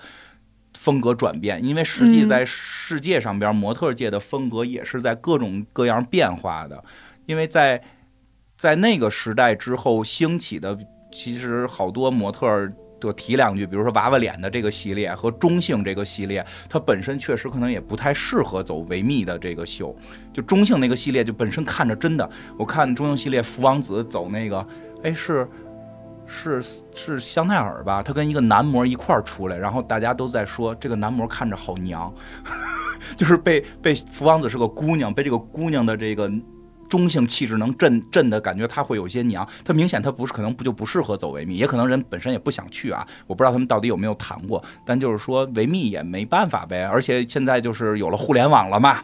[0.83, 6.83] 风格转变，因为实际嗯在世界上边，模特界的风格也是在各种各样变化的。
[7.25, 7.81] 因为在
[8.57, 10.77] 在那个时代之后兴起的，
[11.09, 12.73] 其实好多模特儿。
[13.03, 19.93] 就提两句，比如说娃娃脸的这个系列和中性这个系列，它本身确实可能也不太适合走维密的这个秀。
[20.31, 24.65] 就中性那个系列，就本身看着真的，我看中性系列福王子走那个，
[25.03, 25.45] 哎是
[26.33, 28.01] 是是香奈儿吧？
[28.01, 32.13] 他跟一个男模一块儿出来，然后大家都在说这个男模看着好娘，
[33.15, 36.29] 就是被被福王子是个姑娘，被这个姑娘的这个。
[36.89, 39.47] 中性气质能震震的感觉，他会有些娘。
[39.65, 43.07] 他明显他不是，可能不就不适合走维密，也可能人本身也不想去啊。
[43.25, 46.83] 我不知道他们到底有没有谈过，但就是说维密也没办法呗。
[46.83, 48.99] 而且现在就是有了互联网了嘛，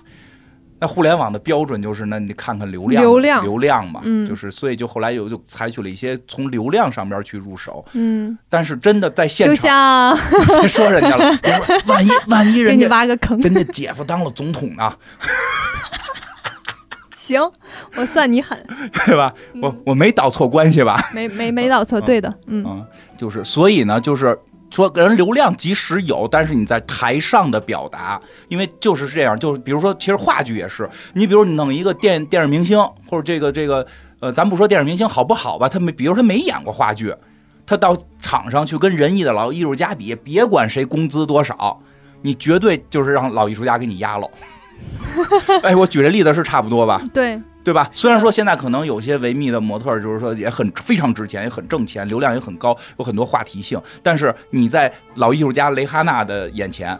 [0.79, 13.37] 那互联网的标准就是，那你看看流量，流量流量嘛，嗯就是所以就后来有就采取了一些从流量上边去入手，嗯，但是真的在现就场，像别 说人家了，别说万一万一人家挖个坑。
[13.39, 14.93] 人家姐夫当了总统呢，
[17.15, 17.41] 行，
[17.95, 18.57] 我算你狠，
[19.05, 19.33] 对吧？
[19.61, 21.09] 我我没导错关系吧？
[21.13, 22.85] 没没没导错，对的，嗯嗯，
[23.17, 24.37] 就是所以呢，就是
[24.71, 33.85] 说人流量即使有，但是你在台上的表达，因为就是这样，就是比如说，其实话剧也是，你比如你弄一个电电影明星，或者这个这个
[34.19, 37.13] 呃，咱不说电影明星好不好吧，他没，比如他没演过话剧，
[37.65, 41.79] 他到场上去跟仁义的老艺术家比，别管谁工资多少，
[42.21, 44.29] 你绝对就是让老艺术家给你压喽。
[45.63, 47.01] 哎，我举这例子是差不多吧？
[47.13, 47.87] 对，对吧？
[47.93, 53.79] 虽然说现在可能有些维密的模特，就是说也很非常值钱，也很挣钱，流量也很高，有很多话题性。
[54.01, 56.99] 但是你在老艺术家雷哈娜的眼前，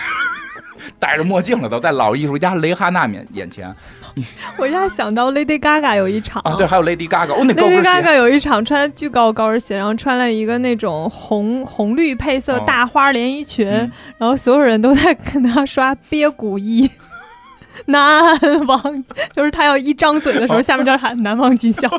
[0.98, 3.70] 戴着墨镜了都，在老艺术家雷哈娜面眼前
[4.56, 16.90] 我一下想到 Lady Gaga 有一场啊，对，还有 Lady Gaga，哦，那高，Lady 跟鞋，Gaga 有一场穿巨高高跟鞋，然后穿了一个那种红红绿配色哦大花连衣裙，嗯然后所有人都在跟他刷憋骨一。
[17.92, 20.62] 难忘，就是他要一张嘴的时候，哦。
[20.62, 21.88] 下面就喊难忘今宵。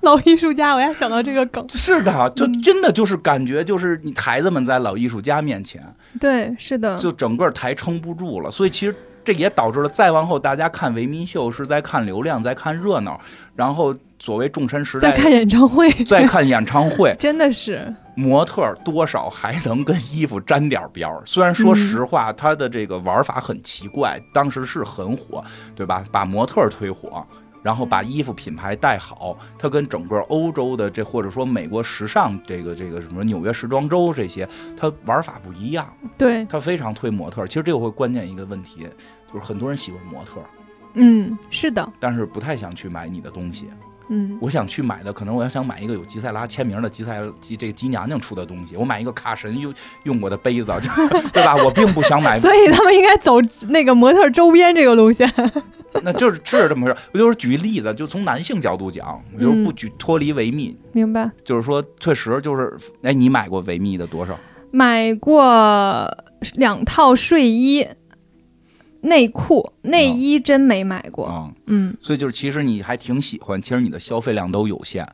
[0.00, 1.64] 老艺术家，我要想到这个梗。
[1.70, 2.62] 是的，就嗯。
[2.62, 5.82] 真的就是感觉就是你孩子们在老艺术家面前，
[6.20, 8.94] 对，是的，就整个台撑不住了，所以其实
[9.24, 13.18] 这也导致了再往后大家看维密秀是在看流量，在看热闹，
[13.54, 21.22] 然后所谓众神时代在看演唱会，在看演唱会， 真的是，模特儿多少还能跟衣服沾点边儿。
[21.24, 25.42] 虽然说实话，他的这个玩法很奇怪，当时是很火，
[25.74, 26.04] 对吧？
[26.12, 27.26] 把模特儿推火。
[27.62, 34.48] 然后把衣服品牌带好，他跟整个欧洲的这或者说美国时尚这个这个什么纽约时装周这些，
[34.78, 37.46] 他玩法不一样，对，它非常推模特。
[37.46, 38.86] 其实这个会关键一个问题，
[39.30, 40.40] 就是很多人喜欢模特，
[40.94, 43.68] 嗯，是的，但是不太想去买你的东西。
[44.10, 50.90] 嗯，我想去买的，可能我要想买一个有吉赛拉签名的吉赛吉这个吉娘娘出的东西，我买一个卡神用用过的杯子， 就
[51.32, 51.56] 对吧？
[51.56, 53.36] 我并不想买，所以他们应该走
[53.68, 55.32] 那个模特周边这个路线。
[56.02, 56.96] 那就是是这么回事。
[57.12, 61.30] 我就是举例子，就从男性角度讲，我就是不举脱离维密，明白。
[61.44, 64.38] 就是说确实就是，哎，你买过维密的多少？
[64.72, 66.08] 买过
[66.54, 67.84] 两套睡衣、
[69.02, 71.26] 内裤，内衣真没买过。
[71.26, 75.06] 啊、嗯，所以就是其实你还挺喜欢，其实你的消费量都有限，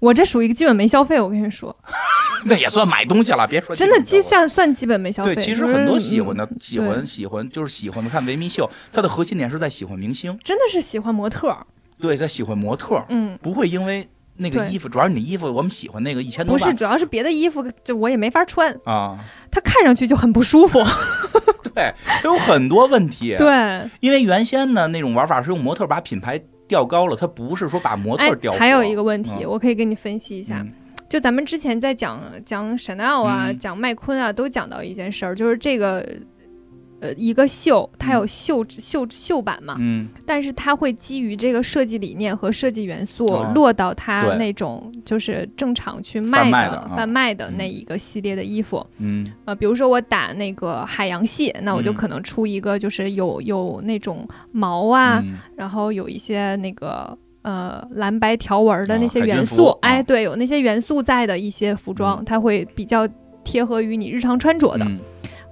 [0.00, 1.20] 我这属于基本没消费。
[1.20, 1.74] 我跟你说，
[2.46, 5.34] 那也算买东西了，别说真的基算算基本没消费。
[5.34, 11.56] 对，其实很多喜欢的、嗯喜欢喜欢就是喜欢看维密秀，它的核心点是在喜欢明星，真的是喜欢模特。
[12.00, 19.18] 对，在喜欢模特，嗯，不会因为那个衣服，主要是你的衣服我们喜欢那个一千多不是，主要是别的衣服，就我也没法穿，啊，
[19.50, 20.80] 它看上去就很不舒服。
[21.78, 23.36] 对，它有很多问题。
[23.38, 30.58] 对，因为原先呢那种玩法是用模特把品牌调高了，它不是说把模哎特调高、，还有一个问题，嗯我可以给你分析一下。
[30.60, 30.72] 嗯
[31.08, 36.06] 就咱们之前在讲讲 Chanel 啊，嗯讲麦昆啊，都讲到一件事儿，就是这个。
[37.00, 40.08] 呃，一个秀，它有秀秀秀版嘛，嗯。
[40.26, 43.52] 但是它会基于这个设计理念和设计元素哦。
[43.54, 46.94] 落到它那种就是正常去卖的啊。
[46.96, 47.56] 贩卖的嗯。
[47.56, 48.84] 那一个系列的衣服。
[48.98, 49.26] 嗯。
[49.44, 51.94] 呃，比如说我打那个海洋系，那我就嗯。
[51.94, 55.38] 可能出一个就是有有那种毛啊，嗯。
[55.56, 59.88] 然后有一些那个呃蓝白条纹的哦那些元素，啊。
[59.88, 63.08] 哎，对，有那些元素在的一些服装，它会比较
[63.44, 64.84] 贴合于你日常穿着的。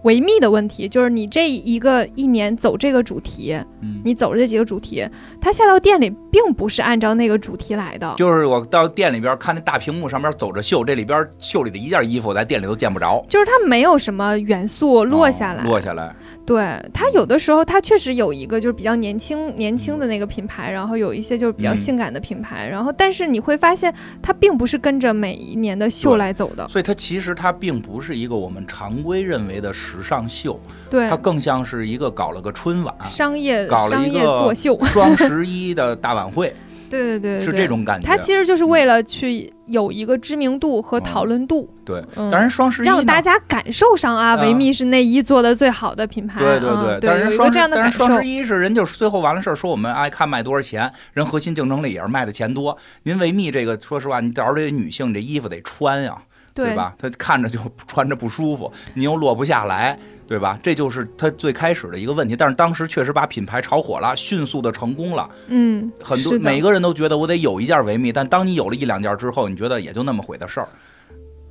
[0.06, 5.04] 嗯维密的问题就是你这一个一年走这个主题，嗯，你走这几个主题，
[5.40, 8.14] 它下到店里并不是按照那个主题来的。
[8.16, 16.14] 就是我到店里边看那大屏幕上面走着秀，这里边秀里的一件衣服在店里都见不着，就是它没有什么元素落下来，哦落下来，
[16.46, 16.56] 对
[16.94, 21.76] 它有的时候它确实有一个就是比较年轻年轻的那个品牌，然后有一些就是比较嗯。
[21.76, 23.92] 性感的品牌，然后但是你会发现
[24.22, 31.08] 它并不是跟着每一年的秀来走的，所以它其实它并不是一个我们常规认为的时尚秀，对。
[31.08, 32.94] 它，更像是一个搞了个春晚。
[33.06, 36.54] 商业搞了一个作秀， 双十一的大晚会
[36.88, 38.06] 对对对对，是这种感觉。
[38.06, 42.30] 它其实就是为了去有一个知名度和讨论度，对，嗯。
[42.30, 44.42] 当然双十一呢让大家感受上啊，啊。
[44.42, 47.98] 维密是内衣做的最好的品牌，对对嗯对，对，但是双十有一个这样的感受。
[47.98, 52.78] 但是双十，一是人就是最后完了事儿，说我们爱看卖多少钱，人核心竞争力也是卖的钱多。
[53.02, 56.16] 您维密这个，说实话，你到时候这女性这衣服得穿呀，
[56.56, 56.94] 对吧？
[56.98, 60.58] 他看着就穿着不舒服，你又落不下来，对吧？
[60.62, 62.34] 这就是他最开始的一个问题。
[62.34, 70.68] 但是当时确实把品牌炒火了，迅速的成功了，嗯，很多每个人都觉得我得有一件维密，但当你有了一两件之后，你觉得也就那么回的事儿。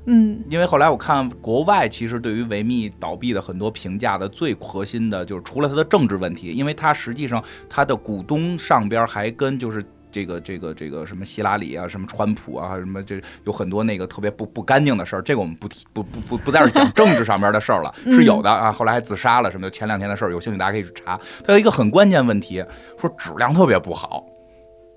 [0.08, 9.84] 嗯因为后来我看国外其实对于维密倒闭的很多评价的最核心的就是除了它的政治问题，因为它实际上它的股东上边还跟就是。
[10.16, 18.72] 这个这个这个什么希拉里啊，什么川普啊，什么这有很多那个特别不不干净的事儿，这个我们不提不不不不在这讲政治上面的事儿了，是有的啊。
[18.72, 21.20] 后来还自杀了什么的，前两天的事儿，有兴趣大家可以去查。
[21.46, 22.64] 它有一个很关键问题，
[22.98, 24.24] 说质量特别不好，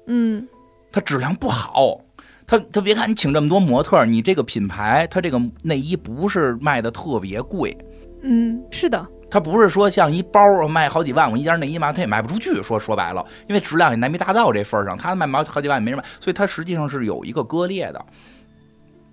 [0.07, 0.47] 嗯
[0.93, 2.01] 它质量不好。
[2.47, 7.77] 他他别看你请这么多模特，你这个品牌，它这个内衣不是卖的特别贵，
[8.23, 12.63] 嗯，是的，它不是说像一包儿卖好几万，我一件内衣嘛，它也卖不出去。
[12.63, 18.05] 说说白了，因为质量也难没达到这份儿上，它卖毛好几万也没人买，所以它实际上是有一个割裂的，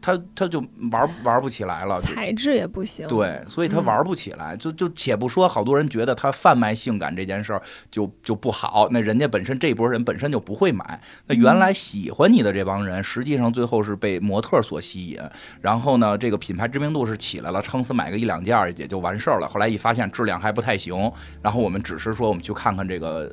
[0.06, 2.00] 它它就玩玩不起来了。
[2.00, 15.20] 材质也不行，对，所以他嗯玩不起来，就就且不说，好多人觉得他贩卖性感这件事儿就就不好，那人家本身这波人本身就不会买，那原来喜欢你的这帮人，实际上最后是被模特所吸引，
[15.60, 23.28] 然后呢，这个品牌知名度是起来了，撑死买个一两件儿也就完事儿了，后来一发现质量还不太行，然后我们只是说我们去看看这个。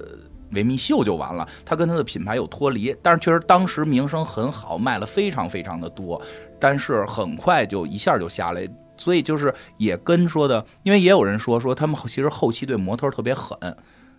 [0.52, 6.20] 维密秀就完了，他跟他的品牌有脱离，但是确实当时名声很好，卖了非常非常的多，
[6.60, 13.58] 但是很快就一下就下来，所以就是也跟说的，因为也有人说说他们其实后期对模特特别狠，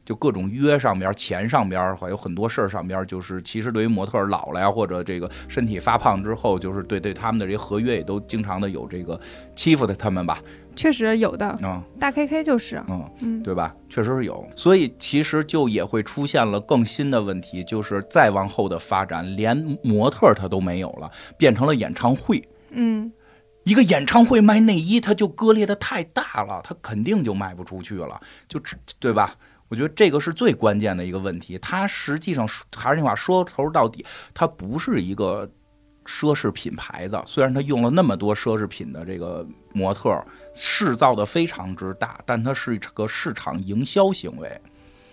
[0.06, 9.20] 就各种约上边、钱上边儿，还有很多事儿上边，就是其实对于模特老了呀，或者这个身体发胖之后，就是对对他们的这些合约也都经常的有这个
[9.56, 10.40] 欺负的他们吧，
[10.76, 13.10] 确实有的，嗯大 KK 就是，嗯。
[13.22, 13.74] 嗯，对吧？
[13.90, 22.44] 确实是有，所以其实就也会出现了更新的问题，就是再往后的发展，连模特儿他都没有了，变成了演唱会。
[22.72, 23.12] 嗯
[23.66, 29.38] 一个演唱会卖内衣，它就割裂的太大了，它肯定就卖不出去了，就只对吧？
[29.74, 31.58] 我觉得这个是最关键的一个问题。
[31.58, 35.50] 它实际上还是那话，说头到底，它不是一个
[36.06, 37.20] 奢侈品牌子。
[37.26, 39.44] 虽然它用了那么多奢侈品的这个
[39.74, 44.62] 模特儿，制造的非常之大，但它是个市场营销行为。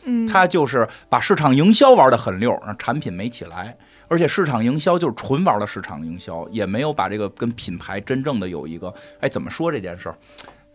[0.05, 3.75] 嗯，它就是把市场营销玩的很溜，让产品没起来，
[4.09, 10.19] 而且市场营销就是纯玩的市场营销，也没有把这个跟品牌真正的有一个，哎，怎么说这件事儿，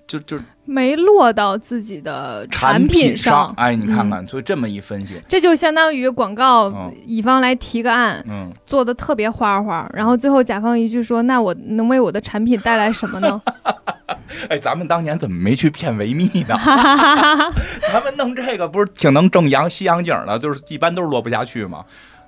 [0.07, 4.09] 就就没落到自己的产品上，哎，你看嗯。
[4.09, 6.93] 看，所以这么一分析，这就相当于广告嗯。
[7.05, 13.41] 乙方来提个案，嗯，做的特别花花，然后最后甲方一句说：“那我能为我的产品带来什么呢？
[14.49, 16.55] 哎，咱们当年怎么没去骗维密呢？
[17.91, 21.83] 咱们弄这个不是挺能正阳西洋景的，就是一般都是落不下去嘛。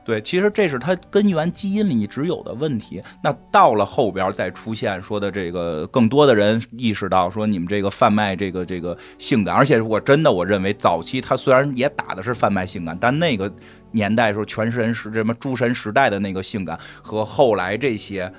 [0.08, 3.04] 对，其实这是它根源基因里一直有的问题。
[3.22, 13.52] 那到了后边再出现说的这个，更多的人意识到说你们这个贩卖这个这个性感，而且我真的我认为早期它虽然也打的是贩卖性感，但那个
[13.92, 18.32] 年代时候全神是什么诸神时代的那个性感和后来这些。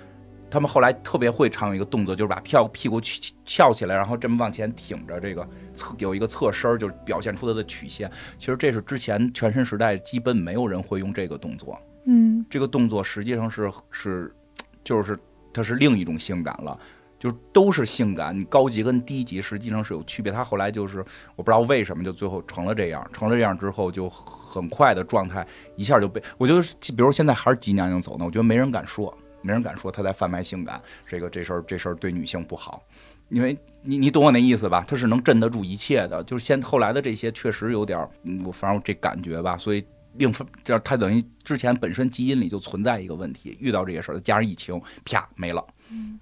[0.51, 8.11] 他们后来特别会常有一个动作，就是把跳屁股翘翘起来，然后这么往前挺着，这个侧有一个侧身，就是表现出它的曲线。
[8.39, 14.35] 其实这是之前全身时代基本没有人会用这个动作，？”嗯这个动作实际上是是
[14.83, 15.19] 就是
[15.53, 16.79] 它是另一种性感了。
[17.21, 20.31] 就是都是性感，你高级跟低级实际上是有区别。
[20.31, 25.45] 他后来就是我不知道为什么就最后成了这样，成了这样之后就很快的状态
[25.75, 26.63] 一下就被我觉得，
[26.95, 29.13] 比如现在还是吉娘娘走呢，我觉得没人敢说，
[29.43, 32.83] 没人敢说他在贩卖性感，这个这事儿这事儿对女性不好，
[33.29, 34.85] 因为你你懂我那意思吧？
[34.87, 39.85] 他是能镇得住一切的，就是先后来的这些确实有点儿，嗯我反正这感觉吧，所以
[40.15, 45.65] 另分，这他等于之前本身基因里就存在一个问题，遇到这些事儿，加上疫情，啪没了，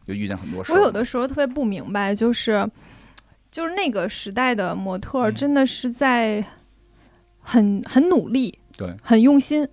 [0.06, 0.76] 就遇见很多事儿。
[0.76, 2.68] 我有的时候特别不明白，就是
[3.50, 6.44] 就是那个时代的模特真的是在
[7.40, 9.66] 很很努力，对，很用心。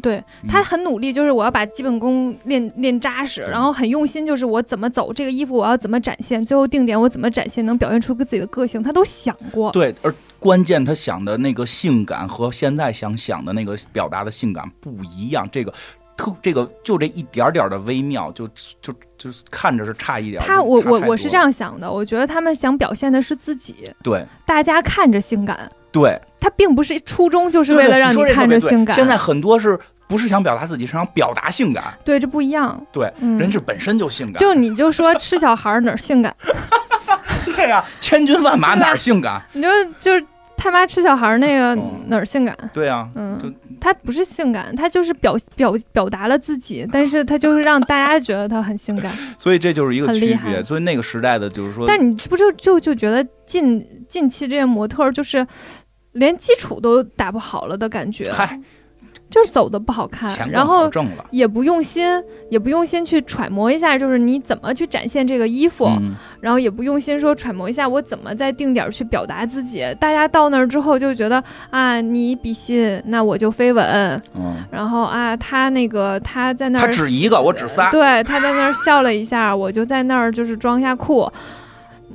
[0.00, 9.70] 对嗯他很努力，就是我要把基本功练练扎实，然后很用心，就是我怎么走这个衣服，我要怎么展现，最后定点我怎么展现，能表现出个自己的个性，他都想过。
[9.72, 15.72] 对，而关键他想的那个性感和现在想想的那个表达的性感不一样，这个。
[16.14, 18.46] 特这个就这一点点的微妙，就
[18.82, 20.42] 就就是看着是差一点。
[20.42, 28.96] 他我我我是这样想的，我觉得他们想表现的是自己，对大家看着性感，对，他并不是初衷就是为了让你看着性感。
[28.96, 29.78] 现在很多是
[30.08, 31.84] 不是想表达自己，是想表达性感？
[32.04, 34.36] 对这不一样，对，嗯，人是本身就性感。
[34.36, 36.34] 就你就说吃小孩儿哪儿性感，
[37.54, 39.42] 对呀、千军万马哪儿性感？
[39.52, 39.68] 你就
[39.98, 40.24] 就是
[40.56, 42.56] 他妈吃小孩儿那个嗯哪儿性感？
[42.72, 49.12] 对呀、就嗯，他不是性感，他就是表表表达了自己，但是他就是让大家觉得他很性感。
[49.36, 50.62] 所以这就是一个区别。
[50.62, 55.44] 所以那个时代的，就是说，但你是不是就就觉得近近期这些模特就是
[56.12, 58.60] 连基础都打不好了的感觉，嗨，
[59.30, 60.90] 就是走的不好看，钱然后。
[61.30, 69.82] 也不用心，也不用心去揣摩一下，就是你怎么去展现这个衣服，嗯，然后也不用心说揣摩一下我怎么在定点儿去表达自己。
[69.98, 74.22] 大家到那儿之后就觉得啊，你比心，那我就飞吻。
[74.34, 77.90] 嗯，然后啊，他那个他在那他儿指一个，我只仨。
[77.90, 81.22] 对，他在那儿笑了一下，我就在那儿就是装一下酷，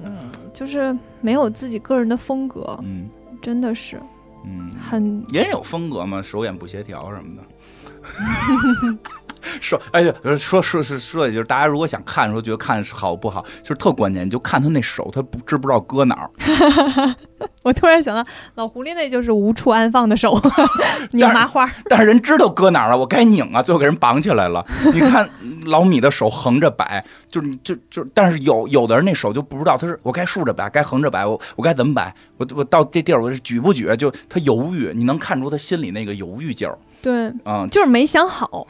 [0.03, 0.11] 嗯，
[0.53, 3.09] 就是没有自己个人的风格，嗯
[3.41, 4.01] 真的是
[4.45, 8.97] 嗯，很也有风格嘛，手眼不协调什么的。
[9.61, 16.29] 说，哎呀，说说是说，也就是大家如果想看，的时候觉得看好不好，就是特关键，你就看他那手，他不知不知道搁哪儿。
[17.63, 18.23] 我突然想到，
[18.55, 20.39] 老狐狸那就是无处安放的手，
[21.11, 21.69] 拧麻花。
[21.89, 24.65] 但是人知道搁哪儿了，我该拧啊，最后给人绑起来了。
[24.93, 25.29] 你看
[25.65, 32.13] 老米的手横着摆，就是就就，但是有有的人那手就不知道，他是我该竖着摆，该横着摆，我我该怎么摆？
[32.37, 33.93] 我我到这地儿我是举不举？
[33.97, 37.67] 就他犹豫，你能看出他心里那个犹豫劲儿对，嗯。
[37.69, 38.65] 就是没想好，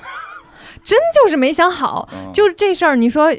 [0.87, 2.07] 真就是没想好。
[2.13, 3.29] 嗯就是这事儿，你说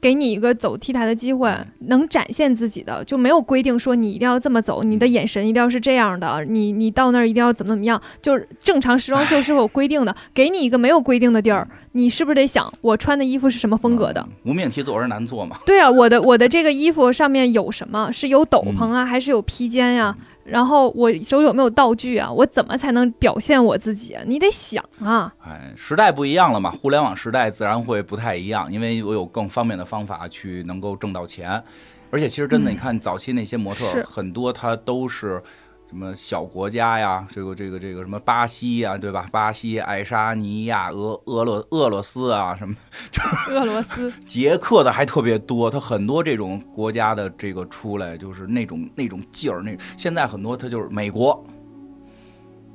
[0.00, 8.00] 给你一个走 T 台的机会，能展现自己的，就没有规定说你一定要这么走，你的眼神一定要是这样的，你你到那儿一定要怎么怎么样。
[8.22, 14.26] 就是正常时装秀是有规定的，给你一个没有规定的地儿，你是不是得想我穿的衣服是什么风格的？
[14.26, 15.58] 嗯无命题做而难做嘛。
[15.66, 18.10] 对啊，我的我的这个衣服上面有什么？
[18.10, 20.16] 是有斗篷啊，还是有披肩呀、
[20.50, 22.30] 然后我手有没有道具啊？
[22.30, 24.22] 我怎么才能表现我自己啊？
[24.26, 25.32] 你得想啊。
[25.46, 31.62] 哎，时代不一样了嘛，互联网时代自然会不太一样，因为我有更方便的方法去能够挣到钱，
[32.10, 35.42] 而且其实真的，嗯你看早期那些模特很多他都是。
[35.90, 39.26] 什么小国家呀，这个这个这个什么巴西呀，对吧？
[39.32, 42.72] 巴西、爱沙尼亚、俄俄罗俄罗斯啊，什么
[43.10, 51.44] 就是俄罗斯， 捷克的还特别多，他很多这种国家的这个出来就是那种那种劲儿，那现在很多他就是美国，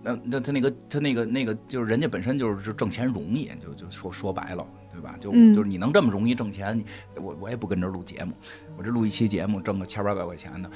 [0.03, 5.16] 那那他那个他那个那个就是人家本身就是就挣钱容易，就就说说白了，对吧？
[5.22, 6.84] 就、嗯就是你能这么容易挣钱，你
[7.22, 8.34] 我我也不跟这录节目，
[8.78, 10.70] 我这录一期节目挣个千八百块钱呢，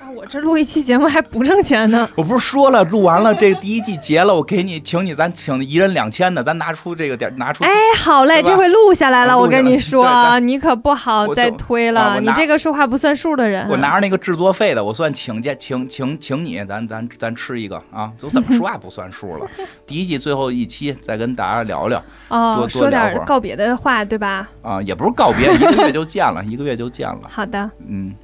[0.00, 2.08] 啊，我这录一期节目还不挣钱呢。
[2.16, 9.38] 我不是说了录完了这第一季结了，我给你请你咱请一人两千的，咱拿出这个点拿出哎，好嘞，这回录下来了。
[9.38, 13.68] 我跟你说你可不好再推了，啊你这个说话不算数的人。
[13.68, 18.10] 我拿着那个制作费的，我算请见请请请你，咱咱咱吃一个啊！
[18.18, 19.46] 都怎么说话不算数了？
[19.86, 24.48] 第一季最后一期再跟大家聊聊哦，说点告别的话，对吧？
[24.62, 28.14] 啊，也不是告别，一个月就见了，一个月就见了，好的，嗯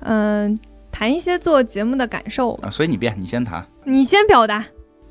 [0.00, 0.58] 嗯，
[0.90, 2.68] 谈一些做节目的感受吧。
[2.68, 4.64] 啊，所以你别，你先谈，你先表达。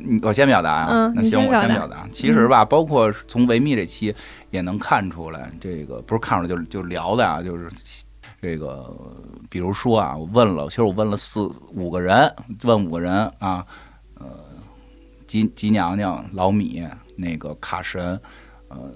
[0.04, 2.10] 你我先表达啊，嗯那行，我先表达嗯先表达。
[2.12, 4.14] 其实吧，包括从维密这期
[4.50, 7.70] 也能看出来，这个不是看出来就就聊的啊，就是
[8.42, 8.92] 这个，
[9.48, 11.42] 比如说啊，我问了，其实我问了四
[11.76, 12.34] 五个人，
[12.64, 13.64] 问五个人啊，
[14.16, 14.26] 呃，
[15.28, 16.84] 吉吉娘娘、老米、
[17.16, 18.20] 那个卡神，
[18.70, 18.92] 呃，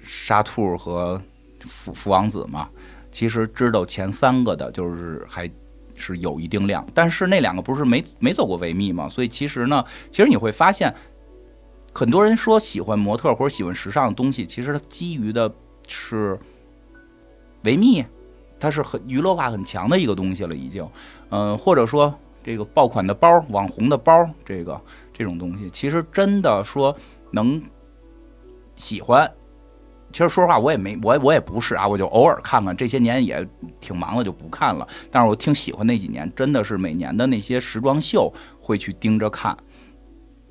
[0.00, 1.20] 沙兔和
[1.66, 2.68] 福福王子嘛，
[3.14, 5.48] 其实知道前三个的，就是还
[5.94, 10.92] 是有一定量，但是那两个不是没没走过维密嘛，所以其实呢，其实你会发现，
[11.94, 15.48] 很多人说喜欢模特或者喜欢时尚的东西，其实它基于的
[15.86, 16.36] 是
[17.62, 18.04] 维密，
[18.58, 20.84] 它是很娱乐化很强的一个东西了，已经，
[21.28, 22.12] 嗯、或者说
[22.42, 24.80] 这个爆款的包、网红的包，这个
[25.12, 26.94] 这种东西，其实真的说
[27.30, 27.62] 能
[28.74, 29.30] 喜欢。
[30.14, 32.74] 其实说实话，我也没我我也不是啊，我就偶尔看看。
[32.76, 33.44] 这些年也
[33.80, 34.86] 挺忙的，就不看了。
[35.10, 39.56] 但是我挺喜欢那几年，真的是每年的那些时装秀会去盯着看。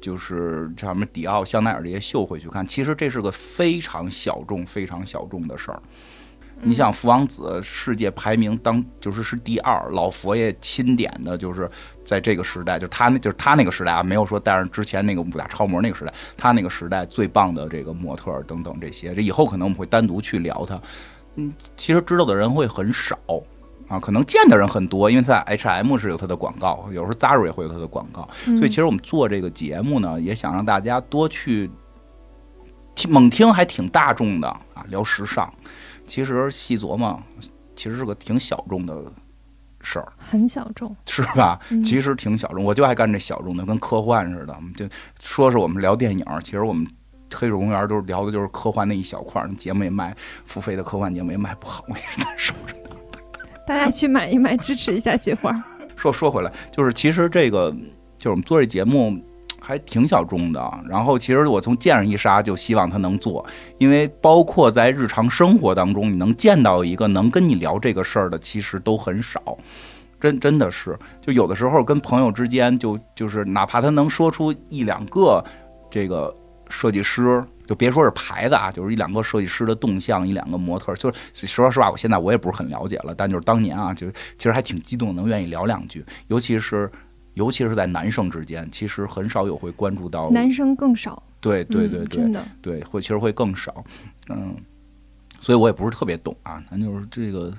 [0.02, 2.68] 就是像什么迪奥、香奈儿这些秀会去看。
[2.68, 5.82] 其实这是个非常小众、非常小众的事儿。
[6.66, 11.70] 你想，福王子世界排名当就是是第二，老佛爷钦点的，就是
[12.06, 20.80] 在这个时代，就他那就是他那个时代啊，没有说带上之前那个武打超模那个时代，他那个时代最棒的这个模特等等这些，这以后可能我们会单独去聊他。
[21.36, 23.18] 嗯，其实知道的人会很少
[23.90, 31.70] 啊，可能见的人很多，因为在 H&M 是有他的广告，有时候 Zara 也会有他的广告，所以其实我们做这个节目呢，也想让大家多去
[32.96, 35.54] 听，猛听还挺大众的啊，聊时尚。
[36.06, 37.22] 其实细琢磨，
[37.76, 39.04] 其实是个挺小众的
[39.82, 41.60] 事儿，很小众，是吧？
[41.84, 44.56] 其实挺小众，我就爱干这小众的，跟科幻似的。
[44.76, 44.88] 就
[45.22, 46.86] 说是我们聊电影，其实我们
[47.34, 50.16] 黑水公园都是聊的就是科幻那一小块儿，节目也卖
[50.46, 52.96] 付费的科幻节目也卖不好，我也是难受着呢。
[53.68, 55.52] 大家去买一买，支持一下计划。
[55.96, 57.72] 说说回来，就是其实这个
[58.18, 59.18] 就是我们做这节目。
[59.66, 63.46] 还挺小众的，然后其实我从见上一莎就希望他能做，
[63.78, 69.58] 因为包括在日常生活当中，你能见到一个能跟你聊这个事儿的，其实都很少，
[70.20, 75.42] 真真的是，就有的时候跟朋友之间，就就是哪怕他能说出一两个
[75.90, 76.34] 这个
[76.68, 86.92] 设计师，就别说是牌子啊，就是一两个设计师的动向，一两个模特，就是说实话，我现在我也不是很了解了，但就是当年啊，就其实还挺激动，能愿意聊两句，尤其是。
[87.34, 91.22] 尤其是在男生之间，其实很少有会关注到男生更少。
[91.42, 93.84] 对对对对，真的对会其实会更少，
[94.30, 94.56] 嗯，
[95.42, 96.64] 所以我也不是特别懂啊。
[96.72, 97.52] 咱就是这个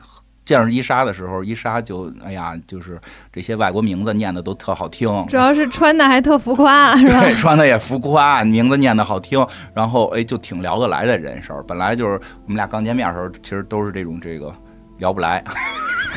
[0.47, 2.99] 见着伊莎的时候，伊莎就哎呀，就是
[3.31, 7.21] 这些外国名字念的都特好听，主要是穿的还特浮夸，是吧？
[7.25, 11.63] 对，穿的也浮夸，名字念的好听，然后哎就挺聊得来的人事儿。
[11.65, 12.13] 本来就是
[12.45, 14.55] 我们俩刚见面的时候，其实都是这种这个
[14.97, 15.45] 聊不来。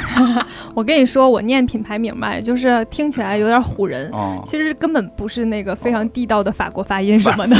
[0.75, 4.11] 我跟你说，我念品牌明白，就是听起来有点唬人，
[4.45, 7.55] 其实根本不是那个非常地道的法国发音什么的，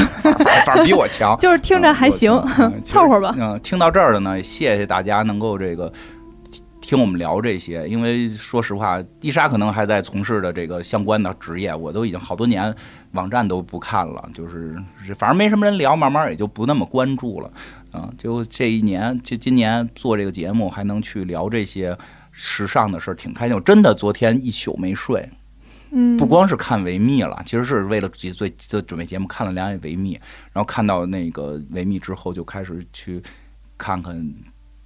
[0.65, 2.31] 反正比我强， 就是听着还行，
[2.85, 3.35] 凑合吧。
[3.37, 5.91] 嗯，听到这儿的呢，谢谢大家能够这个
[6.79, 12.73] 听我们聊这些，因为说实话，伊莎可能还在从事的这个相关的职业，我都已经好多年
[13.13, 14.77] 网站都不看了，就是
[15.17, 17.49] 反正没什么人聊，慢慢也就不那么关注了。
[17.93, 21.97] 嗯，就这一年，就今年做这个节目，还能去聊这些。
[22.39, 25.27] 时尚的事儿挺开心，我真的昨天一宿没睡，
[25.89, 30.13] 嗯，不光是看维密了，其实是为了做做准备节目看了两眼维密，
[30.53, 33.19] 然后看到那个维密之后，就开始去
[33.75, 34.33] 看看，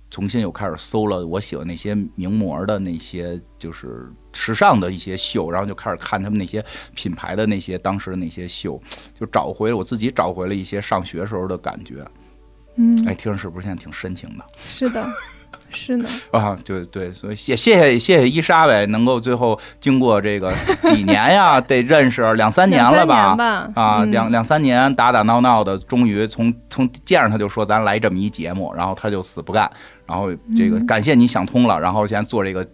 [0.10, 6.64] 重新又开始搜了我喜欢那些名模的那些就是时尚的一些秀，然后就开始看他们那些
[6.96, 8.82] 品牌的那些当时的那些秀，
[9.20, 12.08] 就找回了我自己找回了一些上学时候的感觉，
[12.78, 14.46] 嗯，哎，听着是不是现在挺深情的？
[14.56, 15.06] 是的。
[15.72, 23.36] 是呢 啊，对对，所以谢谢谢谢谢伊莎呗，能够最后经过这个几年呀， 得认识两三年了吧？
[23.76, 29.70] 啊，两两三年打打闹闹的，终于从从见着他就说咱来这么一节目，然后他就死不干，
[30.06, 32.68] 然后这个感谢你想通了，然后现在做这个。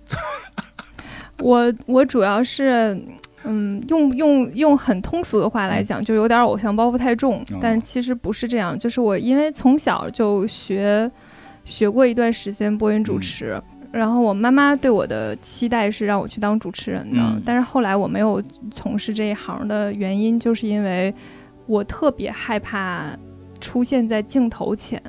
[1.39, 2.99] 我我主要是
[3.43, 11.09] 嗯，用用用很通俗的话来讲，就有点偶像包袱太重，但是其实不是这样，就是我因为从小就学。
[11.67, 13.61] 学过一段时间播音主持，
[13.91, 18.41] 然后我妈妈对我的期待是让我去当主持人的，但是后来我没有
[18.71, 21.13] 从事这一行的原因，就是因为
[21.65, 23.07] 我特别害怕
[23.59, 25.01] 出现在镜头前，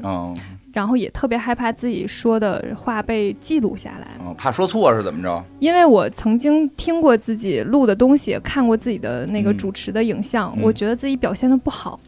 [0.73, 5.45] 然后也特别害怕自己说的话被记录下来，怕说错是怎么着？
[5.61, 12.01] 因为我曾经听过自己录的东西，看过自己的那个主持的影像，我觉得自己表现的不好。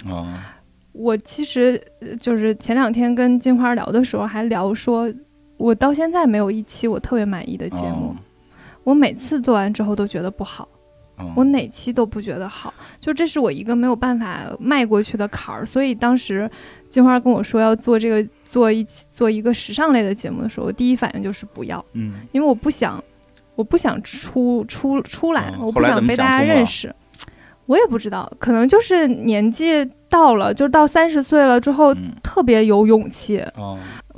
[1.00, 1.80] 我其实
[2.20, 5.10] 就是前两天跟金花聊的时候，还聊说，
[5.56, 8.14] 我到现在没有一期我特别满意的节目，
[8.84, 10.68] 我每次做完之后都觉得不好，
[11.34, 15.64] 我哪期都不觉得好，就这是我一个没有办法迈过去的坎儿。
[15.64, 16.50] 所以当时
[16.90, 23.02] 金花跟我说要做这个做一期做一个时尚类的节目的时候，我第一反应就是不要，嗯，因为我不想，
[23.54, 26.94] 我不想出出出来，我不想被大家认识。
[27.66, 33.42] 我也不知道，可能就是年纪到了，就是到三十岁了之后，特别有勇气。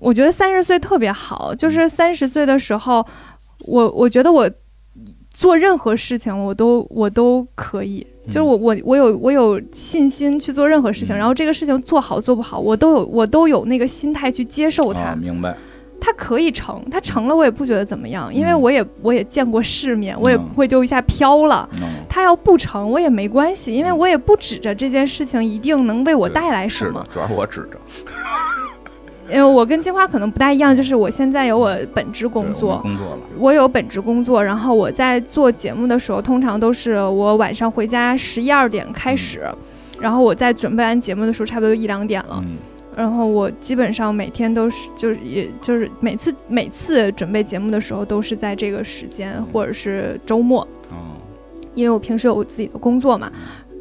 [0.00, 3.06] 我觉得三十岁特别好，就是三十岁的时候，
[3.60, 4.50] 我我觉得我
[5.30, 15.14] 做任何事情，我都我都可以，就是我我我有我有信心去做任何事情，然后这个事情做好做不好，我都有我都有那个心态去接受它。
[15.14, 15.56] 明白。
[16.04, 21.68] 它可以成，它成了我也不觉得怎么样，因为我也我也见过世面，我也不会就一下飘了。
[22.08, 27.06] 它要不成我也没关系，因为我也不指着这件事情一定能为我带来什么。
[27.12, 27.78] 主要是我指着。
[29.30, 39.48] 因为我跟金花可能不大一样，就是我现在有我本职工作，工作了，我有本职工作，然后我在做节目的时候，通常都是我晚上回家十一二点开始，
[40.00, 42.42] 然后我在准备完节目的时候，差不多一两点了。
[42.44, 42.56] 嗯
[42.96, 51.16] 然后我基本上每天都是，就是也就是每次每次准备节目的时候，都是在这个时间或者是周末，哦，
[51.74, 53.30] 因为我平时有自己的工作嘛。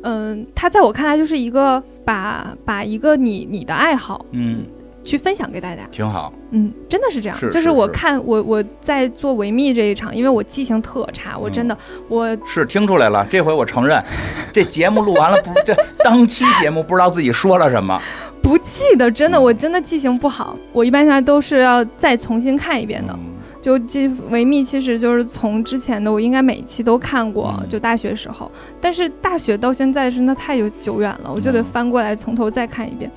[0.03, 4.63] 嗯，它在我看来就是一个把把一个你你的爱好嗯，
[5.03, 5.83] 去分享给大家。
[5.91, 7.37] 挺好，嗯，真的是这样。
[7.37, 14.01] 是就是我是看我我在做维密这一场，因为我记性特差，我真的、我是听出来了，这回我承认，
[14.53, 17.99] 这节目录完了不，这当期节目不知道自己说了什么，
[18.41, 20.57] 不记得，真的嗯我真的记性不好。
[20.71, 23.13] 我一般现在都是要再重新看一遍的。
[23.13, 28.51] 嗯就记维密其实就是从之前的我应该每一期都看过，嗯就大学时候，
[28.81, 33.11] 但是大学到现在真的太有久远了，我就得嗯翻过来从头再看一遍。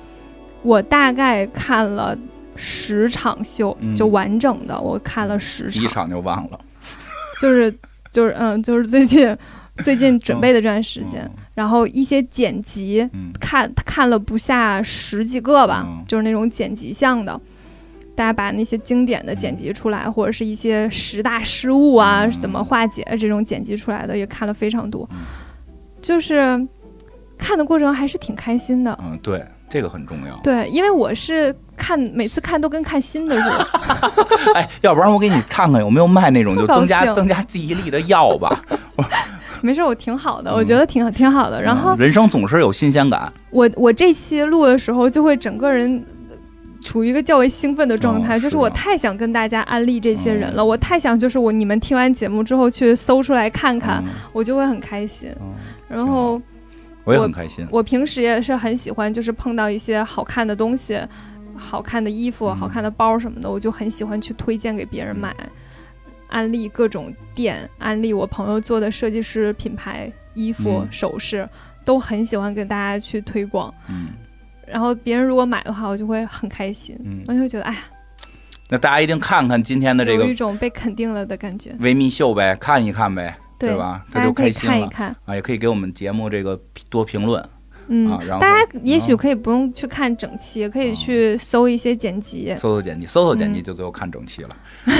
[0.65, 2.17] 我大概看了
[2.55, 3.95] 十场秀，嗯。
[3.95, 5.83] 就完整的我看了十场。
[5.83, 6.59] 一场，就忘了，
[7.39, 7.73] 就是
[8.11, 9.37] 就是嗯，就是最近
[9.83, 16.03] 最近准备的这段时间，然后一些剪辑嗯，看看了不下十几个吧，嗯。
[16.07, 17.39] 就是那种剪辑项的。
[18.15, 22.31] 大家把那些经典的剪辑出来，或者是一些十大失误啊，嗯。
[22.31, 25.05] 怎么化解这种剪辑出来的，也看了非常多。
[25.11, 25.17] 嗯。
[26.01, 26.65] 就是
[27.37, 28.97] 看的过程还是挺开心的。
[29.03, 30.35] 嗯，对，这个很重要。
[30.43, 34.51] 对，因为我是看每次看都跟看新的似的。
[34.55, 38.63] 哎，要不然我给你看看有没有卖那种就增加增加记忆力的药吧。
[39.61, 41.61] 没事，我挺好的，嗯我觉得挺挺好的。
[41.61, 46.05] 然后嗯人生总是有新鲜感，我我这期录的时候，就会整个人
[46.81, 55.29] 处于一个较为兴奋的状态，哦就是我太想跟大家安利这些人了，哦我太想就是我你们听完节目之后去搜出来看看，嗯我就会很开心。
[55.41, 55.53] 嗯
[55.87, 56.39] 然后
[57.05, 57.65] 我也很开心。
[57.71, 60.99] 我平时也是很喜欢，就是碰到一些好看的东西、
[61.55, 65.33] 好看的衣服、嗯好看的包什么的，我就很喜欢去推荐给别人买，
[66.27, 71.47] 安利各种店，安利我朋友做的设计师品牌衣服、嗯首饰，
[71.85, 73.73] 都很喜欢跟大家去推广。
[73.87, 74.09] 嗯
[74.67, 77.79] 然后别人如果买的话，我就会很开心，嗯，我就觉得哎呀，
[78.67, 81.75] 那大家一定看看今天的这个有一种被肯定了的感觉。
[81.79, 84.05] 维密秀呗，看一看呗，对吧？
[84.11, 86.59] 他就大家可以开心了看一看，啊，也可以给我们节目这个
[86.89, 87.43] 多评论
[87.87, 92.53] 嗯，啊，然后大家也许嗯可以不用去看整期，也可以哦去搜一些剪辑。
[92.57, 94.49] 搜搜剪辑，搜搜剪辑嗯就最后看整期了，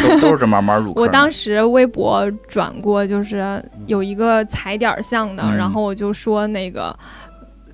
[0.04, 1.02] 都都是这慢慢入 坑。
[1.02, 6.96] 我当时微博转过，就是有一个踩点儿项的，嗯然后我就说那个，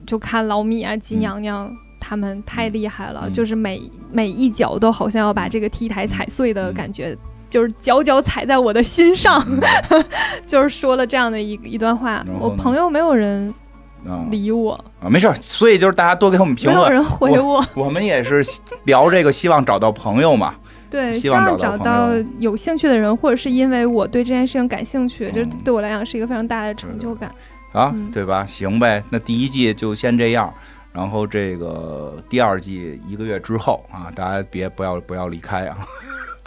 [0.05, 1.71] 就看老米啊、吉嗯娘娘。
[2.03, 3.79] 他们太厉害了，嗯就是每
[4.11, 7.15] 每一脚都好像要把这个 T 台踩碎的感觉，
[7.51, 9.45] 就是脚脚踩在我的心上，
[9.91, 10.03] 嗯。
[10.47, 12.25] 就是说了这样的一一段话。
[12.39, 13.53] 我朋友没有人
[14.07, 17.63] 啊理我，啊，没事儿，所以就是大家多给我们评论，没有人回我。
[17.75, 18.43] 我们也是
[18.85, 20.55] 聊这个，希望找到朋友嘛。
[20.89, 22.09] 对，希望找找到
[22.39, 27.33] 有兴趣的人，或者是因为我对这件事情感兴趣，这嗯对我来讲是一个非常大的成就感。
[27.71, 28.11] 啊，嗯。
[28.11, 28.45] 对吧？
[28.45, 30.53] 行呗，那第一季就先这样，
[30.91, 35.77] 然后这个第二季一个月之后啊，大家别不要不要离开啊，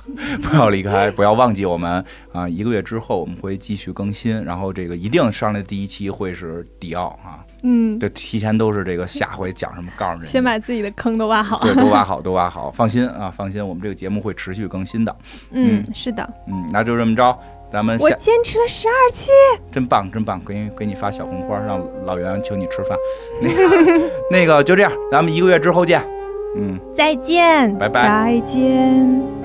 [0.43, 11.59] 不要离开，不要忘记我们啊，一个月之后我们会继续更新，然后这个一定上来第一期会是迪奥啊，嗯，就提前都是这个下回讲什么告诉人，先把自己的坑都挖好。
[11.61, 15.17] 对都挖好都挖好，放心啊，放心，我们这个节目会持续更新的，
[15.53, 17.37] 嗯嗯，是的，嗯，那就这么着。
[17.73, 19.33] 咱们下我坚持了十二期。
[19.73, 20.41] 真棒，真棒！
[20.45, 22.97] 给你给你发小红花，让老袁请你吃饭。
[23.43, 26.01] 那个 那个就这样，咱们一个月之后见。
[26.57, 26.79] 嗯。
[26.95, 29.44] 再见，拜拜再见。